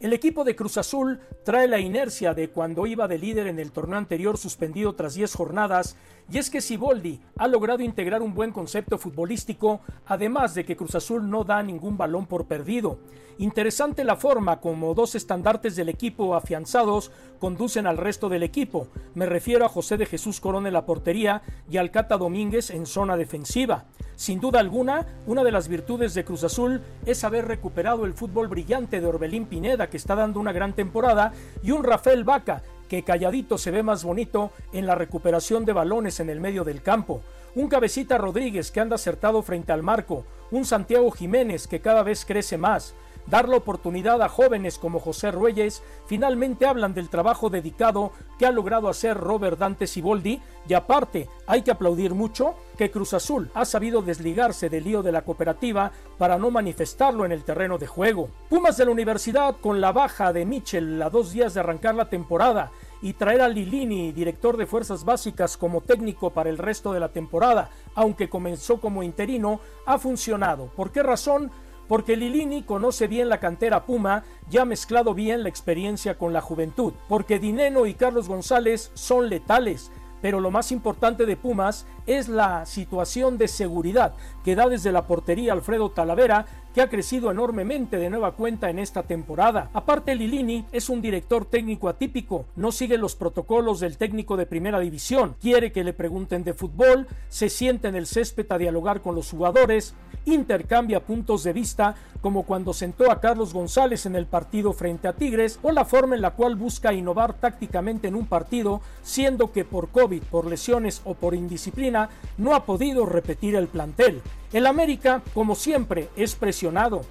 El 0.02 0.12
equipo 0.12 0.42
de 0.42 0.56
Cruz 0.56 0.78
Azul 0.78 1.20
trae 1.44 1.68
la 1.68 1.78
inercia 1.78 2.34
de 2.34 2.50
cuando 2.50 2.86
iba 2.86 3.06
de 3.06 3.18
líder 3.18 3.46
en 3.46 3.60
el 3.60 3.70
torneo 3.70 3.98
anterior 3.98 4.36
suspendido 4.36 4.96
tras 4.96 5.14
10 5.14 5.32
jornadas, 5.32 5.94
y 6.28 6.38
es 6.38 6.50
que 6.50 6.60
Siboldi 6.60 7.20
ha 7.38 7.46
logrado 7.46 7.84
integrar 7.84 8.20
un 8.20 8.34
buen 8.34 8.50
concepto 8.50 8.98
futbolístico, 8.98 9.80
además 10.06 10.56
de 10.56 10.64
que 10.64 10.76
Cruz 10.76 10.96
Azul 10.96 11.30
no 11.30 11.44
da 11.44 11.62
ningún 11.62 11.96
balón 11.96 12.26
por 12.26 12.46
perdido. 12.46 12.98
Interesante 13.38 14.02
la 14.02 14.16
forma 14.16 14.60
como 14.60 14.92
dos 14.94 15.14
estandartes 15.14 15.76
del 15.76 15.88
equipo 15.88 16.34
afianzados 16.34 17.12
conducen 17.38 17.86
al 17.86 17.96
resto 17.96 18.28
del 18.28 18.42
equipo. 18.42 18.88
Me 19.14 19.26
refiero 19.26 19.64
a 19.64 19.68
José 19.68 19.98
de 19.98 20.06
Jesús 20.06 20.40
Corona 20.40 20.66
en 20.66 20.74
la 20.74 20.84
portería 20.84 21.42
y 21.70 21.76
al 21.76 21.92
Cata 21.92 22.18
Domínguez 22.18 22.70
en 22.70 22.86
zona 22.86 23.16
defensiva. 23.16 23.84
Sin 24.22 24.38
duda 24.38 24.60
alguna, 24.60 25.04
una 25.26 25.42
de 25.42 25.50
las 25.50 25.66
virtudes 25.66 26.14
de 26.14 26.24
Cruz 26.24 26.44
Azul 26.44 26.80
es 27.04 27.24
haber 27.24 27.48
recuperado 27.48 28.04
el 28.04 28.14
fútbol 28.14 28.46
brillante 28.46 29.00
de 29.00 29.06
Orbelín 29.08 29.46
Pineda, 29.46 29.90
que 29.90 29.96
está 29.96 30.14
dando 30.14 30.38
una 30.38 30.52
gran 30.52 30.74
temporada, 30.74 31.32
y 31.60 31.72
un 31.72 31.82
Rafael 31.82 32.22
Vaca, 32.22 32.62
que 32.88 33.02
calladito 33.02 33.58
se 33.58 33.72
ve 33.72 33.82
más 33.82 34.04
bonito 34.04 34.52
en 34.72 34.86
la 34.86 34.94
recuperación 34.94 35.64
de 35.64 35.72
balones 35.72 36.20
en 36.20 36.30
el 36.30 36.40
medio 36.40 36.62
del 36.62 36.82
campo. 36.82 37.20
Un 37.56 37.66
Cabecita 37.66 38.16
Rodríguez 38.16 38.70
que 38.70 38.78
anda 38.78 38.94
acertado 38.94 39.42
frente 39.42 39.72
al 39.72 39.82
marco. 39.82 40.24
Un 40.52 40.66
Santiago 40.66 41.10
Jiménez 41.10 41.66
que 41.66 41.80
cada 41.80 42.04
vez 42.04 42.24
crece 42.24 42.56
más 42.56 42.94
dar 43.26 43.48
la 43.48 43.56
oportunidad 43.56 44.22
a 44.22 44.28
jóvenes 44.28 44.78
como 44.78 45.00
José 45.00 45.30
Rueyes, 45.30 45.82
finalmente 46.06 46.66
hablan 46.66 46.94
del 46.94 47.08
trabajo 47.08 47.50
dedicado 47.50 48.12
que 48.38 48.46
ha 48.46 48.50
logrado 48.50 48.88
hacer 48.88 49.16
Robert 49.16 49.58
Dante 49.58 49.86
Siboldi 49.86 50.40
y 50.68 50.74
aparte 50.74 51.28
hay 51.46 51.62
que 51.62 51.70
aplaudir 51.70 52.14
mucho 52.14 52.54
que 52.76 52.90
Cruz 52.90 53.14
Azul 53.14 53.50
ha 53.54 53.64
sabido 53.64 54.02
desligarse 54.02 54.68
del 54.68 54.84
lío 54.84 55.02
de 55.02 55.12
la 55.12 55.22
cooperativa 55.22 55.92
para 56.18 56.38
no 56.38 56.50
manifestarlo 56.50 57.24
en 57.24 57.32
el 57.32 57.44
terreno 57.44 57.78
de 57.78 57.86
juego. 57.86 58.28
Pumas 58.48 58.76
de 58.76 58.84
la 58.84 58.90
universidad 58.90 59.56
con 59.60 59.80
la 59.80 59.92
baja 59.92 60.32
de 60.32 60.44
Mitchell 60.44 61.00
a 61.02 61.10
dos 61.10 61.32
días 61.32 61.54
de 61.54 61.60
arrancar 61.60 61.94
la 61.94 62.08
temporada 62.08 62.70
y 63.02 63.14
traer 63.14 63.42
a 63.42 63.48
Lilini, 63.48 64.12
director 64.12 64.56
de 64.56 64.66
Fuerzas 64.66 65.04
Básicas, 65.04 65.56
como 65.56 65.80
técnico 65.80 66.30
para 66.30 66.48
el 66.48 66.58
resto 66.58 66.92
de 66.92 67.00
la 67.00 67.08
temporada, 67.08 67.70
aunque 67.96 68.28
comenzó 68.28 68.80
como 68.80 69.02
interino, 69.02 69.60
ha 69.86 69.98
funcionado. 69.98 70.66
¿Por 70.76 70.92
qué 70.92 71.02
razón? 71.02 71.50
Porque 71.88 72.16
Lilini 72.16 72.62
conoce 72.62 73.06
bien 73.06 73.28
la 73.28 73.40
cantera 73.40 73.84
Puma 73.84 74.24
y 74.50 74.58
ha 74.58 74.64
mezclado 74.64 75.14
bien 75.14 75.42
la 75.42 75.48
experiencia 75.48 76.18
con 76.18 76.32
la 76.32 76.40
juventud, 76.40 76.92
porque 77.08 77.38
Dineno 77.38 77.86
y 77.86 77.94
Carlos 77.94 78.28
González 78.28 78.90
son 78.94 79.28
letales, 79.28 79.90
pero 80.22 80.40
lo 80.40 80.50
más 80.50 80.72
importante 80.72 81.26
de 81.26 81.36
Pumas 81.36 81.84
es 82.06 82.28
la 82.28 82.64
situación 82.64 83.36
de 83.36 83.48
seguridad 83.48 84.14
que 84.44 84.54
da 84.54 84.68
desde 84.68 84.92
la 84.92 85.06
portería 85.06 85.52
Alfredo 85.52 85.90
Talavera, 85.90 86.46
que 86.74 86.80
ha 86.80 86.88
crecido 86.88 87.30
enormemente 87.30 87.98
de 87.98 88.10
nueva 88.10 88.32
cuenta 88.32 88.70
en 88.70 88.78
esta 88.78 89.02
temporada. 89.02 89.70
Aparte, 89.72 90.14
Lilini 90.14 90.64
es 90.72 90.88
un 90.88 91.02
director 91.02 91.44
técnico 91.44 91.88
atípico, 91.88 92.46
no 92.56 92.72
sigue 92.72 92.98
los 92.98 93.14
protocolos 93.14 93.80
del 93.80 93.98
técnico 93.98 94.36
de 94.36 94.46
primera 94.46 94.80
división, 94.80 95.36
quiere 95.40 95.72
que 95.72 95.84
le 95.84 95.92
pregunten 95.92 96.44
de 96.44 96.54
fútbol, 96.54 97.06
se 97.28 97.48
siente 97.48 97.88
en 97.88 97.96
el 97.96 98.06
césped 98.06 98.50
a 98.50 98.58
dialogar 98.58 99.02
con 99.02 99.14
los 99.14 99.30
jugadores, 99.30 99.94
intercambia 100.24 101.04
puntos 101.04 101.44
de 101.44 101.52
vista, 101.52 101.96
como 102.20 102.44
cuando 102.44 102.72
sentó 102.72 103.10
a 103.10 103.20
Carlos 103.20 103.52
González 103.52 104.06
en 104.06 104.14
el 104.14 104.26
partido 104.26 104.72
frente 104.72 105.08
a 105.08 105.12
Tigres, 105.12 105.58
o 105.62 105.72
la 105.72 105.84
forma 105.84 106.14
en 106.14 106.22
la 106.22 106.30
cual 106.30 106.54
busca 106.54 106.92
innovar 106.92 107.34
tácticamente 107.34 108.08
en 108.08 108.14
un 108.14 108.26
partido, 108.26 108.80
siendo 109.02 109.52
que 109.52 109.64
por 109.64 109.88
COVID, 109.88 110.22
por 110.24 110.46
lesiones 110.46 111.02
o 111.04 111.14
por 111.14 111.34
indisciplina, 111.34 112.08
no 112.38 112.54
ha 112.54 112.64
podido 112.64 113.06
repetir 113.06 113.56
el 113.56 113.66
plantel. 113.66 114.22
El 114.52 114.66
América, 114.66 115.22
como 115.34 115.54
siempre, 115.54 116.10
es 116.14 116.34
presionado. 116.34 116.61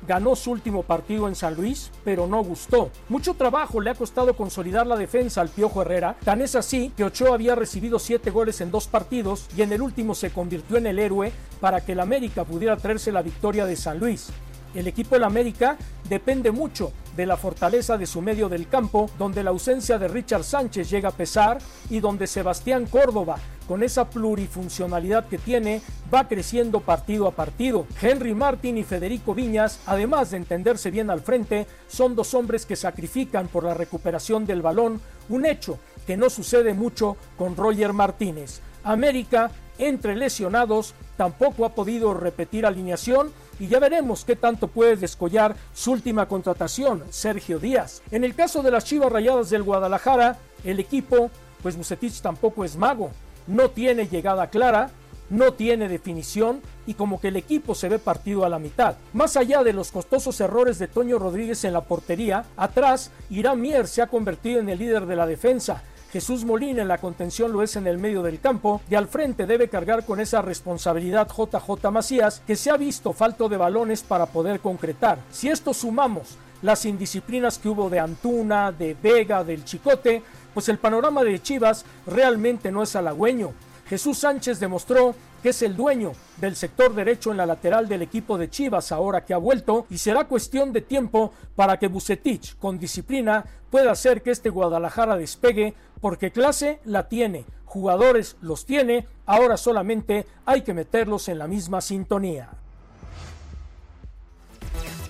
Ganó 0.08 0.36
su 0.36 0.52
último 0.52 0.84
partido 0.84 1.28
en 1.28 1.36
San 1.36 1.56
Luis, 1.56 1.92
pero 2.06 2.26
no 2.26 2.44
gustó. 2.44 2.90
Mucho 3.10 3.34
trabajo 3.34 3.82
le 3.82 3.90
ha 3.90 3.96
costado 3.96 4.36
consolidar 4.36 4.88
la 4.88 4.96
defensa 4.96 5.42
al 5.42 5.50
Piojo 5.50 5.82
Herrera. 5.82 6.16
Tan 6.24 6.42
es 6.42 6.56
así 6.56 6.92
que 6.96 7.04
Ochoa 7.04 7.34
había 7.34 7.56
recibido 7.56 8.00
siete 8.00 8.32
goles 8.32 8.62
en 8.62 8.72
dos 8.72 8.88
partidos 8.88 9.48
y 9.58 9.62
en 9.62 9.74
el 9.74 9.82
último 9.82 10.16
se 10.16 10.32
convirtió 10.32 10.78
en 10.78 10.88
el 10.88 11.00
héroe 11.00 11.34
para 11.60 11.82
que 11.82 11.92
el 11.92 12.00
América 12.00 12.46
pudiera 12.46 12.78
traerse 12.78 13.12
la 13.12 13.22
victoria 13.22 13.66
de 13.66 13.76
San 13.76 14.00
Luis. 14.00 14.30
El 14.74 14.88
equipo 14.88 15.16
del 15.16 15.26
América 15.26 15.78
depende 16.08 16.52
mucho 16.52 16.94
de 17.16 17.26
la 17.26 17.38
fortaleza 17.38 17.98
de 17.98 18.06
su 18.06 18.22
medio 18.22 18.50
del 18.50 18.68
campo, 18.68 19.10
donde 19.18 19.44
la 19.44 19.50
ausencia 19.50 19.98
de 19.98 20.08
Richard 20.08 20.44
Sánchez 20.44 20.90
llega 20.90 21.10
a 21.10 21.14
pesar 21.14 21.60
y 21.90 22.00
donde 22.00 22.28
Sebastián 22.28 22.86
Córdoba, 22.86 23.38
con 23.68 23.84
esa 23.84 24.10
plurifuncionalidad 24.10 25.28
que 25.28 25.38
tiene, 25.38 25.82
va 26.14 26.28
creciendo 26.28 26.82
partido 26.82 27.28
a 27.28 27.32
partido. 27.32 27.86
Henry 28.02 28.34
Martin 28.34 28.78
y 28.78 28.84
Federico 28.84 29.34
Viñas, 29.34 29.80
además 29.86 30.32
de 30.32 30.38
entenderse 30.38 30.92
bien 30.92 31.10
al 31.10 31.22
frente, 31.22 31.68
son 31.88 32.16
dos 32.16 32.34
hombres 32.34 32.66
que 32.66 32.76
sacrifican 32.76 33.48
por 33.48 33.64
la 33.64 33.74
recuperación 33.74 34.46
del 34.46 34.62
balón, 34.62 35.00
un 35.30 35.46
hecho 35.46 35.80
que 36.06 36.18
no 36.18 36.30
sucede 36.30 36.74
mucho 36.74 37.18
con 37.38 37.56
Roger 37.56 37.94
Martínez. 37.94 38.62
América, 38.84 39.52
entre 39.78 40.16
lesionados, 40.16 40.94
tampoco 41.18 41.66
ha 41.66 41.76
podido 41.76 42.14
repetir 42.14 42.66
alineación 42.66 43.32
y 43.62 43.68
ya 43.68 43.78
veremos 43.78 44.26
qué 44.26 44.36
tanto 44.36 44.68
puede 44.68 44.96
descollar 44.96 45.56
su 45.72 45.92
última 45.92 46.28
contratación, 46.28 47.04
Sergio 47.12 47.60
Díaz. 47.60 48.02
En 48.10 48.24
el 48.24 48.34
caso 48.34 48.64
de 48.64 48.72
las 48.72 48.86
Chivas 48.86 49.12
Rayadas 49.12 49.52
del 49.52 49.62
Guadalajara, 49.62 50.40
el 50.64 50.80
equipo, 50.80 51.30
pues 51.62 51.78
Bucetich 51.78 52.22
tampoco 52.22 52.66
es 52.66 52.76
mago. 52.76 53.12
no 53.46 53.70
tiene 53.70 54.08
llegada 54.08 54.48
clara, 54.48 54.90
no 55.30 55.54
tiene 55.54 55.88
definición 55.88 56.62
y 56.88 56.96
como 56.96 57.22
que 57.22 57.28
el 57.28 57.36
equipo 57.36 57.76
se 57.76 57.88
ve 57.88 58.00
partido 58.00 58.46
a 58.46 58.50
la 58.50 58.58
mitad. 58.58 58.96
Más 59.14 59.38
allá 59.38 59.64
de 59.64 59.74
los 59.74 59.92
costosos 59.92 60.42
errores 60.42 60.80
de 60.80 60.88
Toño 60.88 61.20
Rodríguez 61.20 61.64
en 61.64 61.74
la 61.74 61.82
portería, 61.82 62.46
atrás 62.58 63.12
Irán 63.30 63.62
Mier 63.62 63.88
se 63.88 64.02
ha 64.02 64.08
convertido 64.08 64.60
en 64.60 64.70
el 64.70 64.80
líder 64.80 65.06
de 65.06 65.16
la 65.16 65.28
defensa. 65.28 65.84
Jesús 66.12 66.44
Molina 66.44 66.82
en 66.82 66.90
la 66.90 66.98
contención 66.98 67.54
lo 67.54 67.64
es 67.64 67.78
en 67.78 67.88
el 67.88 67.98
medio 67.98 68.22
del 68.22 68.42
campo 68.42 68.82
y 68.90 68.96
al 68.96 69.08
frente 69.08 69.46
debe 69.46 69.70
cargar 69.70 70.06
con 70.06 70.20
esa 70.20 70.42
responsabilidad 70.42 71.30
JJ 71.30 71.90
Macías 71.90 72.42
que 72.46 72.58
se 72.58 72.70
ha 72.70 72.76
visto 72.76 73.14
falto 73.14 73.48
de 73.48 73.56
balones 73.56 74.04
para 74.04 74.26
poder 74.26 74.60
concretar. 74.60 75.20
Si 75.32 75.48
esto 75.48 75.74
sumamos 75.74 76.38
las 76.62 76.86
indisciplinas 76.86 77.58
que 77.58 77.70
hubo 77.70 77.90
de 77.90 78.00
Antuna, 78.00 78.74
de 78.74 78.96
Vega, 79.02 79.46
del 79.46 79.64
Chicote, 79.64 80.22
pues 80.54 80.68
el 80.68 80.80
panorama 80.80 81.24
de 81.24 81.42
Chivas 81.42 81.86
realmente 82.06 82.74
no 82.74 82.84
es 82.84 82.94
halagüeño. 82.98 83.54
Jesús 83.88 84.18
Sánchez 84.18 84.60
demostró 84.60 85.16
que 85.42 85.50
es 85.50 85.62
el 85.62 85.76
dueño 85.76 86.14
del 86.38 86.56
sector 86.56 86.94
derecho 86.94 87.32
en 87.32 87.38
la 87.38 87.46
lateral 87.46 87.88
del 87.88 88.02
equipo 88.02 88.38
de 88.38 88.50
Chivas 88.50 88.92
ahora 88.92 89.26
que 89.26 89.34
ha 89.34 89.38
vuelto 89.38 89.86
y 89.90 89.98
será 89.98 90.26
cuestión 90.26 90.72
de 90.72 90.82
tiempo 90.82 91.34
para 91.56 91.78
que 91.78 91.88
Bucetich 91.88 92.58
con 92.58 92.80
disciplina 92.80 93.46
pueda 93.70 93.92
hacer 93.92 94.22
que 94.22 94.32
este 94.32 94.50
Guadalajara 94.50 95.18
despegue 95.18 95.74
porque 96.00 96.32
clase 96.32 96.80
la 96.86 97.08
tiene, 97.08 97.46
jugadores 97.66 98.38
los 98.42 98.66
tiene, 98.66 99.08
ahora 99.26 99.58
solamente 99.58 100.26
hay 100.46 100.62
que 100.62 100.74
meterlos 100.74 101.28
en 101.30 101.40
la 101.40 101.48
misma 101.48 101.82
sintonía. 101.82 102.50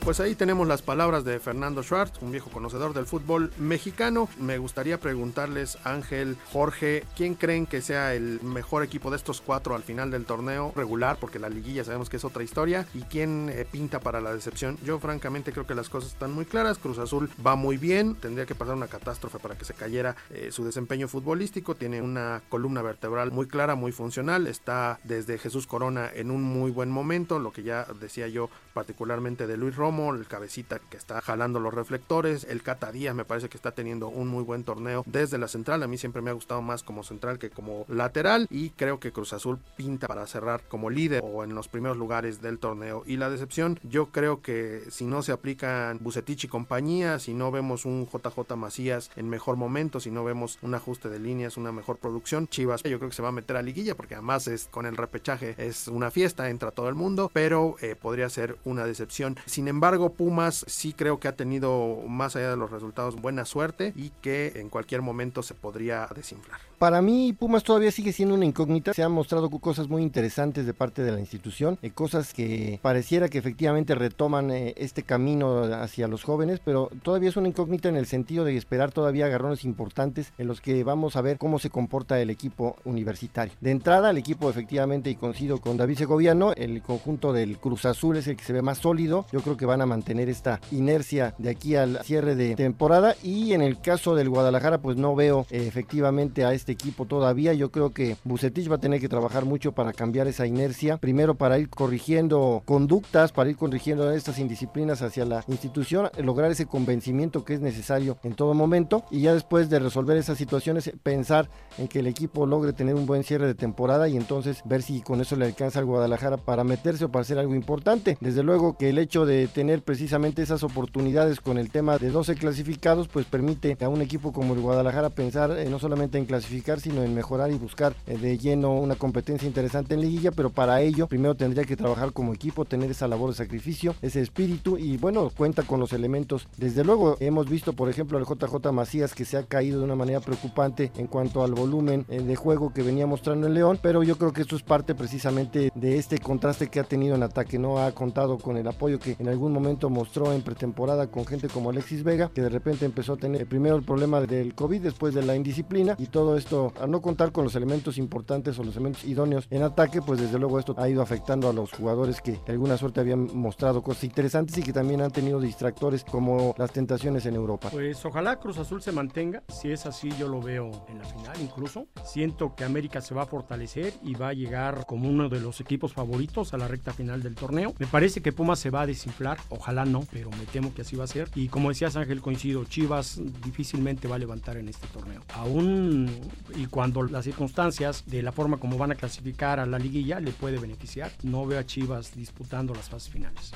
Pues 0.03 0.19
ahí 0.19 0.33
tenemos 0.33 0.67
las 0.67 0.81
palabras 0.81 1.23
de 1.25 1.39
Fernando 1.39 1.83
Schwartz, 1.83 2.23
un 2.23 2.31
viejo 2.31 2.49
conocedor 2.49 2.91
del 2.93 3.05
fútbol 3.05 3.53
mexicano. 3.59 4.27
Me 4.39 4.57
gustaría 4.57 4.99
preguntarles, 4.99 5.77
Ángel, 5.83 6.37
Jorge, 6.51 7.05
¿quién 7.15 7.35
creen 7.35 7.67
que 7.67 7.81
sea 7.81 8.15
el 8.15 8.41
mejor 8.41 8.81
equipo 8.81 9.11
de 9.11 9.17
estos 9.17 9.41
cuatro 9.41 9.75
al 9.75 9.83
final 9.83 10.09
del 10.09 10.25
torneo 10.25 10.73
regular? 10.75 11.17
Porque 11.21 11.37
la 11.37 11.49
liguilla 11.49 11.83
sabemos 11.83 12.09
que 12.09 12.17
es 12.17 12.25
otra 12.25 12.41
historia. 12.41 12.87
¿Y 12.95 13.03
quién 13.03 13.49
eh, 13.49 13.63
pinta 13.71 13.99
para 13.99 14.21
la 14.21 14.33
decepción? 14.33 14.79
Yo 14.83 14.97
francamente 14.97 15.51
creo 15.51 15.67
que 15.67 15.75
las 15.75 15.87
cosas 15.87 16.13
están 16.13 16.33
muy 16.33 16.45
claras. 16.45 16.79
Cruz 16.79 16.97
Azul 16.97 17.29
va 17.45 17.55
muy 17.55 17.77
bien. 17.77 18.15
Tendría 18.15 18.47
que 18.47 18.55
pasar 18.55 18.73
una 18.73 18.87
catástrofe 18.87 19.37
para 19.37 19.55
que 19.55 19.65
se 19.65 19.75
cayera 19.75 20.15
eh, 20.31 20.49
su 20.51 20.65
desempeño 20.65 21.07
futbolístico. 21.09 21.75
Tiene 21.75 22.01
una 22.01 22.41
columna 22.49 22.81
vertebral 22.81 23.31
muy 23.31 23.45
clara, 23.45 23.75
muy 23.75 23.91
funcional. 23.91 24.47
Está 24.47 24.99
desde 25.03 25.37
Jesús 25.37 25.67
Corona 25.67 26.09
en 26.11 26.31
un 26.31 26.41
muy 26.41 26.71
buen 26.71 26.89
momento. 26.89 27.37
Lo 27.37 27.53
que 27.53 27.61
ya 27.61 27.85
decía 27.99 28.27
yo 28.27 28.49
particularmente 28.73 29.45
de 29.45 29.57
Luis 29.57 29.75
Romo 29.75 29.90
el 29.91 30.27
cabecita 30.27 30.79
que 30.79 30.95
está 30.95 31.21
jalando 31.21 31.59
los 31.59 31.73
reflectores, 31.73 32.45
el 32.45 32.63
Cata 32.63 32.91
Díaz 32.91 33.13
me 33.13 33.25
parece 33.25 33.49
que 33.49 33.57
está 33.57 33.71
teniendo 33.71 34.07
un 34.07 34.29
muy 34.29 34.43
buen 34.43 34.63
torneo 34.63 35.03
desde 35.05 35.37
la 35.37 35.47
central, 35.47 35.83
a 35.83 35.87
mí 35.87 35.97
siempre 35.97 36.21
me 36.21 36.29
ha 36.29 36.33
gustado 36.33 36.61
más 36.61 36.81
como 36.81 37.03
central 37.03 37.39
que 37.39 37.49
como 37.49 37.85
lateral 37.89 38.47
y 38.49 38.69
creo 38.69 38.99
que 38.99 39.11
Cruz 39.11 39.33
Azul 39.33 39.59
pinta 39.75 40.07
para 40.07 40.25
cerrar 40.27 40.61
como 40.69 40.89
líder 40.89 41.21
o 41.23 41.43
en 41.43 41.53
los 41.53 41.67
primeros 41.67 41.97
lugares 41.97 42.41
del 42.41 42.57
torneo 42.57 43.03
y 43.05 43.17
la 43.17 43.29
decepción 43.29 43.79
yo 43.83 44.07
creo 44.07 44.41
que 44.41 44.83
si 44.89 45.05
no 45.05 45.21
se 45.23 45.33
aplican 45.33 45.97
Bucetich 45.99 46.45
y 46.45 46.47
compañía, 46.47 47.19
si 47.19 47.33
no 47.33 47.51
vemos 47.51 47.85
un 47.85 48.07
JJ 48.07 48.55
Macías 48.55 49.11
en 49.17 49.29
mejor 49.29 49.57
momento, 49.57 49.99
si 49.99 50.09
no 50.09 50.23
vemos 50.23 50.57
un 50.61 50.73
ajuste 50.73 51.09
de 51.09 51.19
líneas, 51.19 51.57
una 51.57 51.71
mejor 51.71 51.97
producción, 51.97 52.47
Chivas 52.47 52.83
yo 52.83 52.97
creo 52.97 53.09
que 53.09 53.15
se 53.15 53.21
va 53.21 53.29
a 53.29 53.33
meter 53.33 53.57
a 53.57 53.61
liguilla 53.61 53.95
porque 53.95 54.15
además 54.15 54.47
es 54.47 54.69
con 54.71 54.85
el 54.85 54.95
repechaje 54.95 55.55
es 55.57 55.87
una 55.87 56.11
fiesta, 56.11 56.49
entra 56.49 56.71
todo 56.71 56.89
el 56.89 56.95
mundo, 56.95 57.29
pero 57.33 57.75
eh, 57.81 57.95
podría 57.95 58.29
ser 58.29 58.57
una 58.63 58.85
decepción. 58.85 59.37
Sin 59.45 59.67
embargo, 59.67 59.80
embargo, 59.81 60.13
Pumas 60.13 60.63
sí 60.67 60.93
creo 60.93 61.19
que 61.19 61.27
ha 61.27 61.35
tenido, 61.35 62.03
más 62.07 62.35
allá 62.35 62.51
de 62.51 62.55
los 62.55 62.69
resultados, 62.69 63.15
buena 63.15 63.45
suerte 63.45 63.93
y 63.95 64.11
que 64.21 64.53
en 64.57 64.69
cualquier 64.69 65.01
momento 65.01 65.41
se 65.41 65.55
podría 65.55 66.07
desinflar. 66.15 66.59
Para 66.77 67.03
mí, 67.03 67.31
Pumas 67.33 67.63
todavía 67.63 67.91
sigue 67.91 68.11
siendo 68.11 68.33
una 68.33 68.45
incógnita. 68.45 68.93
Se 68.93 69.03
han 69.03 69.11
mostrado 69.11 69.51
cosas 69.51 69.87
muy 69.87 70.01
interesantes 70.01 70.65
de 70.65 70.73
parte 70.73 71.03
de 71.03 71.11
la 71.11 71.19
institución, 71.19 71.77
eh, 71.83 71.91
cosas 71.91 72.33
que 72.33 72.79
pareciera 72.81 73.29
que 73.29 73.37
efectivamente 73.37 73.93
retoman 73.93 74.49
eh, 74.49 74.73
este 74.77 75.03
camino 75.03 75.63
hacia 75.63 76.07
los 76.07 76.23
jóvenes, 76.23 76.59
pero 76.63 76.89
todavía 77.03 77.29
es 77.29 77.37
una 77.37 77.49
incógnita 77.49 77.87
en 77.89 77.97
el 77.97 78.07
sentido 78.07 78.45
de 78.45 78.57
esperar 78.57 78.91
todavía 78.91 79.27
agarrones 79.27 79.63
importantes 79.63 80.33
en 80.39 80.47
los 80.47 80.59
que 80.59 80.83
vamos 80.83 81.15
a 81.15 81.21
ver 81.21 81.37
cómo 81.37 81.59
se 81.59 81.69
comporta 81.69 82.19
el 82.19 82.31
equipo 82.31 82.75
universitario. 82.83 83.53
De 83.61 83.69
entrada, 83.69 84.09
el 84.09 84.17
equipo 84.17 84.49
efectivamente, 84.49 85.11
y 85.11 85.15
coincido 85.15 85.59
con 85.59 85.77
David 85.77 85.97
Segoviano, 85.97 86.53
el 86.53 86.81
conjunto 86.81 87.31
del 87.31 87.59
Cruz 87.59 87.85
Azul 87.85 88.17
es 88.17 88.25
el 88.25 88.37
que 88.37 88.43
se 88.43 88.53
ve 88.53 88.63
más 88.63 88.79
sólido. 88.79 89.27
Yo 89.31 89.41
creo 89.41 89.55
que 89.55 89.67
van 89.71 89.81
a 89.81 89.85
mantener 89.85 90.27
esta 90.27 90.59
inercia 90.69 91.33
de 91.37 91.49
aquí 91.49 91.77
al 91.77 91.99
cierre 92.03 92.35
de 92.35 92.55
temporada. 92.55 93.15
Y 93.23 93.53
en 93.53 93.61
el 93.61 93.79
caso 93.79 94.15
del 94.15 94.27
Guadalajara, 94.27 94.81
pues 94.81 94.97
no 94.97 95.15
veo 95.15 95.45
eh, 95.49 95.65
efectivamente 95.65 96.43
a 96.43 96.53
este 96.53 96.73
equipo 96.73 97.05
todavía. 97.05 97.53
Yo 97.53 97.71
creo 97.71 97.91
que 97.91 98.17
Bucetich 98.25 98.69
va 98.69 98.75
a 98.75 98.79
tener 98.79 98.99
que 98.99 99.07
trabajar 99.07 99.45
mucho 99.45 99.71
para 99.71 99.93
cambiar 99.93 100.27
esa 100.27 100.45
inercia. 100.45 100.97
Primero 100.97 101.35
para 101.35 101.57
ir 101.57 101.69
corrigiendo 101.69 102.63
conductas, 102.65 103.31
para 103.31 103.49
ir 103.49 103.55
corrigiendo 103.55 104.11
estas 104.11 104.39
indisciplinas 104.39 105.01
hacia 105.01 105.23
la 105.23 105.45
institución, 105.47 106.09
lograr 106.17 106.51
ese 106.51 106.65
convencimiento 106.65 107.45
que 107.45 107.53
es 107.53 107.61
necesario 107.61 108.17
en 108.23 108.33
todo 108.33 108.53
momento. 108.53 109.05
Y 109.09 109.21
ya 109.21 109.33
después 109.33 109.69
de 109.69 109.79
resolver 109.79 110.17
esas 110.17 110.37
situaciones, 110.37 110.91
pensar 111.01 111.49
en 111.77 111.87
que 111.87 111.99
el 111.99 112.07
equipo 112.07 112.45
logre 112.45 112.73
tener 112.73 112.95
un 112.95 113.05
buen 113.05 113.23
cierre 113.23 113.47
de 113.47 113.55
temporada 113.55 114.09
y 114.09 114.17
entonces 114.17 114.63
ver 114.65 114.81
si 114.81 115.01
con 115.01 115.21
eso 115.21 115.37
le 115.37 115.45
alcanza 115.45 115.79
al 115.79 115.85
Guadalajara 115.85 116.35
para 116.35 116.65
meterse 116.65 117.05
o 117.05 117.09
para 117.09 117.21
hacer 117.21 117.39
algo 117.39 117.55
importante. 117.55 118.17
Desde 118.19 118.43
luego 118.43 118.77
que 118.77 118.89
el 118.89 118.97
hecho 118.97 119.25
de 119.25 119.47
tener 119.47 119.60
precisamente 119.81 120.41
esas 120.41 120.63
oportunidades 120.63 121.39
con 121.39 121.57
el 121.57 121.69
tema 121.69 121.97
de 121.97 122.09
12 122.09 122.35
clasificados, 122.35 123.07
pues 123.07 123.25
permite 123.25 123.77
a 123.81 123.89
un 123.89 124.01
equipo 124.01 124.33
como 124.33 124.53
el 124.53 124.59
Guadalajara 124.59 125.09
pensar 125.09 125.51
eh, 125.51 125.69
no 125.69 125.79
solamente 125.79 126.17
en 126.17 126.25
clasificar, 126.25 126.79
sino 126.79 127.03
en 127.03 127.13
mejorar 127.13 127.51
y 127.51 127.57
buscar 127.57 127.95
eh, 128.07 128.17
de 128.17 128.37
lleno 128.37 128.73
una 128.73 128.95
competencia 128.95 129.47
interesante 129.47 129.93
en 129.93 130.01
liguilla, 130.01 130.31
pero 130.31 130.49
para 130.49 130.81
ello 130.81 131.07
primero 131.07 131.35
tendría 131.35 131.63
que 131.63 131.77
trabajar 131.77 132.11
como 132.11 132.33
equipo, 132.33 132.65
tener 132.65 132.89
esa 132.91 133.07
labor 133.07 133.29
de 133.29 133.35
sacrificio, 133.35 133.95
ese 134.01 134.21
espíritu 134.21 134.77
y 134.77 134.97
bueno, 134.97 135.29
cuenta 135.35 135.63
con 135.63 135.79
los 135.79 135.93
elementos. 135.93 136.47
Desde 136.57 136.83
luego 136.83 137.17
hemos 137.19 137.49
visto, 137.49 137.73
por 137.73 137.89
ejemplo, 137.89 138.17
al 138.17 138.25
JJ 138.25 138.71
Macías 138.71 139.13
que 139.13 139.25
se 139.25 139.37
ha 139.37 139.43
caído 139.43 139.79
de 139.79 139.85
una 139.85 139.95
manera 139.95 140.19
preocupante 140.19 140.91
en 140.97 141.07
cuanto 141.07 141.43
al 141.43 141.53
volumen 141.53 142.05
eh, 142.09 142.21
de 142.21 142.35
juego 142.35 142.73
que 142.73 142.83
venía 142.83 143.05
mostrando 143.05 143.47
el 143.47 143.53
León, 143.53 143.79
pero 143.81 144.03
yo 144.03 144.17
creo 144.17 144.33
que 144.33 144.41
esto 144.41 144.55
es 144.55 144.63
parte 144.63 144.95
precisamente 144.95 145.71
de 145.75 145.97
este 145.97 146.17
contraste 146.17 146.69
que 146.69 146.79
ha 146.79 146.83
tenido 146.83 147.15
en 147.15 147.23
ataque, 147.23 147.59
no 147.59 147.79
ha 147.79 147.91
contado 147.91 148.37
con 148.37 148.57
el 148.57 148.67
apoyo 148.67 148.99
que 148.99 149.15
en 149.19 149.27
algún 149.27 149.50
momento 149.51 149.89
mostró 149.89 150.33
en 150.33 150.41
pretemporada 150.41 151.07
con 151.07 151.25
gente 151.25 151.47
como 151.47 151.69
Alexis 151.69 152.03
Vega, 152.03 152.31
que 152.33 152.41
de 152.41 152.49
repente 152.49 152.85
empezó 152.85 153.13
a 153.13 153.17
tener 153.17 153.47
primero 153.47 153.75
el 153.75 153.83
problema 153.83 154.21
del 154.21 154.55
COVID, 154.55 154.81
después 154.81 155.13
de 155.13 155.23
la 155.23 155.35
indisciplina 155.35 155.95
y 155.97 156.07
todo 156.07 156.37
esto, 156.37 156.73
al 156.79 156.91
no 156.91 157.01
contar 157.01 157.31
con 157.31 157.43
los 157.43 157.55
elementos 157.55 157.97
importantes 157.97 158.57
o 158.59 158.63
los 158.63 158.75
elementos 158.75 159.03
idóneos 159.05 159.47
en 159.49 159.63
ataque, 159.63 160.01
pues 160.01 160.19
desde 160.19 160.39
luego 160.39 160.59
esto 160.59 160.75
ha 160.77 160.89
ido 160.89 161.01
afectando 161.01 161.49
a 161.49 161.53
los 161.53 161.71
jugadores 161.71 162.21
que 162.21 162.33
de 162.45 162.51
alguna 162.51 162.77
suerte 162.77 162.99
habían 162.99 163.27
mostrado 163.35 163.81
cosas 163.81 164.03
interesantes 164.05 164.57
y 164.57 164.63
que 164.63 164.73
también 164.73 165.01
han 165.01 165.11
tenido 165.11 165.39
distractores 165.39 166.03
como 166.03 166.55
las 166.57 166.71
tentaciones 166.71 167.25
en 167.25 167.35
Europa. 167.35 167.69
Pues 167.71 168.03
ojalá 168.05 168.39
Cruz 168.39 168.57
Azul 168.57 168.81
se 168.81 168.91
mantenga, 168.91 169.43
si 169.49 169.71
es 169.71 169.85
así 169.85 170.09
yo 170.17 170.27
lo 170.27 170.41
veo 170.41 170.85
en 170.87 170.97
la 170.99 171.05
final 171.05 171.37
incluso. 171.41 171.87
Siento 172.03 172.55
que 172.55 172.63
América 172.63 173.01
se 173.01 173.13
va 173.13 173.23
a 173.23 173.25
fortalecer 173.25 173.93
y 174.03 174.15
va 174.15 174.29
a 174.29 174.33
llegar 174.33 174.85
como 174.85 175.09
uno 175.09 175.29
de 175.29 175.39
los 175.39 175.59
equipos 175.61 175.93
favoritos 175.93 176.53
a 176.53 176.57
la 176.57 176.67
recta 176.67 176.93
final 176.93 177.21
del 177.21 177.35
torneo. 177.35 177.73
Me 177.79 177.87
parece 177.87 178.21
que 178.21 178.31
Pumas 178.31 178.59
se 178.59 178.69
va 178.69 178.81
a 178.81 178.85
desinflar 178.85 179.37
Ojalá 179.49 179.85
no, 179.85 180.05
pero 180.11 180.29
me 180.31 180.45
temo 180.45 180.73
que 180.73 180.81
así 180.81 180.95
va 180.95 181.03
a 181.03 181.07
ser. 181.07 181.29
Y 181.35 181.47
como 181.47 181.69
decías 181.69 181.95
Ángel, 181.95 182.21
coincido, 182.21 182.63
Chivas 182.65 183.19
difícilmente 183.43 184.07
va 184.07 184.15
a 184.15 184.19
levantar 184.19 184.57
en 184.57 184.69
este 184.69 184.87
torneo. 184.87 185.21
Aún 185.33 186.09
y 186.55 186.67
cuando 186.67 187.03
las 187.03 187.25
circunstancias 187.25 188.03
de 188.05 188.21
la 188.21 188.31
forma 188.31 188.57
como 188.57 188.77
van 188.77 188.91
a 188.91 188.95
clasificar 188.95 189.59
a 189.59 189.65
la 189.65 189.79
liguilla 189.79 190.19
le 190.19 190.31
puede 190.31 190.57
beneficiar, 190.59 191.11
no 191.23 191.45
veo 191.45 191.59
a 191.59 191.65
Chivas 191.65 192.15
disputando 192.15 192.73
las 192.73 192.89
fases 192.89 193.09
finales. 193.09 193.51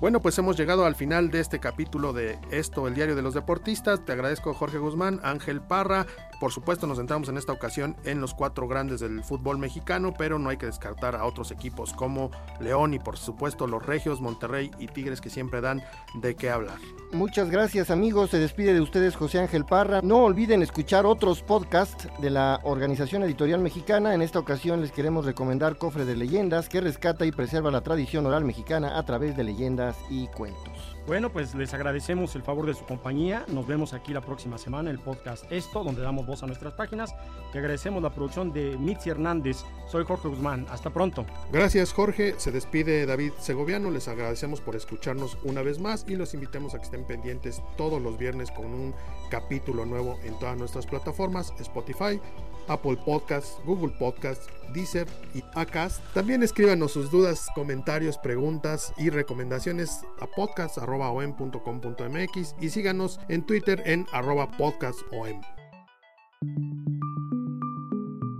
Bueno, 0.00 0.20
pues 0.20 0.36
hemos 0.38 0.56
llegado 0.56 0.84
al 0.84 0.96
final 0.96 1.30
de 1.30 1.38
este 1.38 1.60
capítulo 1.60 2.12
de 2.12 2.36
Esto, 2.50 2.88
el 2.88 2.94
diario 2.94 3.14
de 3.14 3.22
los 3.22 3.34
deportistas. 3.34 4.04
Te 4.04 4.10
agradezco 4.10 4.52
Jorge 4.52 4.78
Guzmán, 4.78 5.20
Ángel 5.22 5.60
Parra. 5.60 6.08
Por 6.42 6.50
supuesto 6.50 6.88
nos 6.88 6.98
centramos 6.98 7.28
en 7.28 7.38
esta 7.38 7.52
ocasión 7.52 7.94
en 8.02 8.20
los 8.20 8.34
cuatro 8.34 8.66
grandes 8.66 8.98
del 8.98 9.22
fútbol 9.22 9.58
mexicano, 9.58 10.12
pero 10.18 10.40
no 10.40 10.50
hay 10.50 10.56
que 10.56 10.66
descartar 10.66 11.14
a 11.14 11.24
otros 11.24 11.52
equipos 11.52 11.92
como 11.92 12.32
León 12.58 12.94
y 12.94 12.98
por 12.98 13.16
supuesto 13.16 13.68
los 13.68 13.86
Regios, 13.86 14.20
Monterrey 14.20 14.72
y 14.80 14.88
Tigres 14.88 15.20
que 15.20 15.30
siempre 15.30 15.60
dan 15.60 15.84
de 16.14 16.34
qué 16.34 16.50
hablar. 16.50 16.78
Muchas 17.12 17.48
gracias 17.48 17.92
amigos, 17.92 18.30
se 18.30 18.40
despide 18.40 18.74
de 18.74 18.80
ustedes 18.80 19.14
José 19.14 19.38
Ángel 19.38 19.64
Parra. 19.64 20.00
No 20.02 20.24
olviden 20.24 20.62
escuchar 20.62 21.06
otros 21.06 21.44
podcasts 21.44 22.08
de 22.20 22.30
la 22.30 22.58
Organización 22.64 23.22
Editorial 23.22 23.60
Mexicana. 23.60 24.12
En 24.12 24.20
esta 24.20 24.40
ocasión 24.40 24.80
les 24.80 24.90
queremos 24.90 25.24
recomendar 25.24 25.78
Cofre 25.78 26.04
de 26.04 26.16
Leyendas 26.16 26.68
que 26.68 26.80
rescata 26.80 27.24
y 27.24 27.30
preserva 27.30 27.70
la 27.70 27.82
tradición 27.82 28.26
oral 28.26 28.44
mexicana 28.44 28.98
a 28.98 29.04
través 29.04 29.36
de 29.36 29.44
leyendas 29.44 29.96
y 30.10 30.26
cuentos. 30.26 30.91
Bueno, 31.04 31.32
pues 31.32 31.52
les 31.56 31.74
agradecemos 31.74 32.36
el 32.36 32.44
favor 32.44 32.64
de 32.64 32.74
su 32.74 32.84
compañía. 32.84 33.44
Nos 33.48 33.66
vemos 33.66 33.92
aquí 33.92 34.12
la 34.12 34.20
próxima 34.20 34.56
semana 34.56 34.88
en 34.88 34.96
el 34.96 35.02
podcast 35.02 35.50
Esto, 35.50 35.82
donde 35.82 36.00
damos 36.00 36.26
voz 36.26 36.44
a 36.44 36.46
nuestras 36.46 36.74
páginas. 36.74 37.12
Y 37.52 37.58
agradecemos 37.58 38.02
la 38.02 38.14
producción 38.14 38.52
de 38.52 38.78
Mitzi 38.78 39.10
Hernández. 39.10 39.64
Soy 39.88 40.04
Jorge 40.04 40.28
Guzmán. 40.28 40.64
Hasta 40.70 40.90
pronto. 40.90 41.26
Gracias, 41.50 41.92
Jorge. 41.92 42.34
Se 42.38 42.52
despide 42.52 43.04
David 43.04 43.32
Segoviano. 43.40 43.90
Les 43.90 44.06
agradecemos 44.06 44.60
por 44.60 44.76
escucharnos 44.76 45.36
una 45.42 45.62
vez 45.62 45.80
más 45.80 46.06
y 46.08 46.14
los 46.14 46.34
invitamos 46.34 46.72
a 46.74 46.78
que 46.78 46.84
estén 46.84 47.04
pendientes 47.04 47.60
todos 47.76 48.00
los 48.00 48.16
viernes 48.16 48.52
con 48.52 48.66
un 48.66 48.94
capítulo 49.28 49.84
nuevo 49.84 50.20
en 50.22 50.38
todas 50.38 50.56
nuestras 50.56 50.86
plataformas: 50.86 51.52
Spotify, 51.58 52.20
Apple 52.68 52.96
Podcasts, 53.04 53.58
Google 53.64 53.92
Podcasts, 53.98 54.48
Deezer 54.72 55.06
y 55.34 55.42
Acast. 55.54 56.02
También 56.14 56.42
escríbanos 56.42 56.92
sus 56.92 57.10
dudas, 57.10 57.48
comentarios, 57.54 58.16
preguntas 58.18 58.92
y 58.96 59.10
recomendaciones 59.10 60.00
a 60.20 60.26
podcast.om.com.mx 60.26 62.56
y 62.60 62.70
síganos 62.70 63.20
en 63.28 63.46
Twitter 63.46 63.82
en 63.86 64.06
arroba 64.12 64.50
podcastom. 64.50 65.40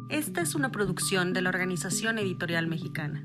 Esta 0.09 0.43
es 0.43 0.55
una 0.55 0.71
producción 0.71 1.33
de 1.33 1.43
la 1.43 1.49
Organización 1.49 2.19
Editorial 2.19 2.67
Mexicana. 2.67 3.25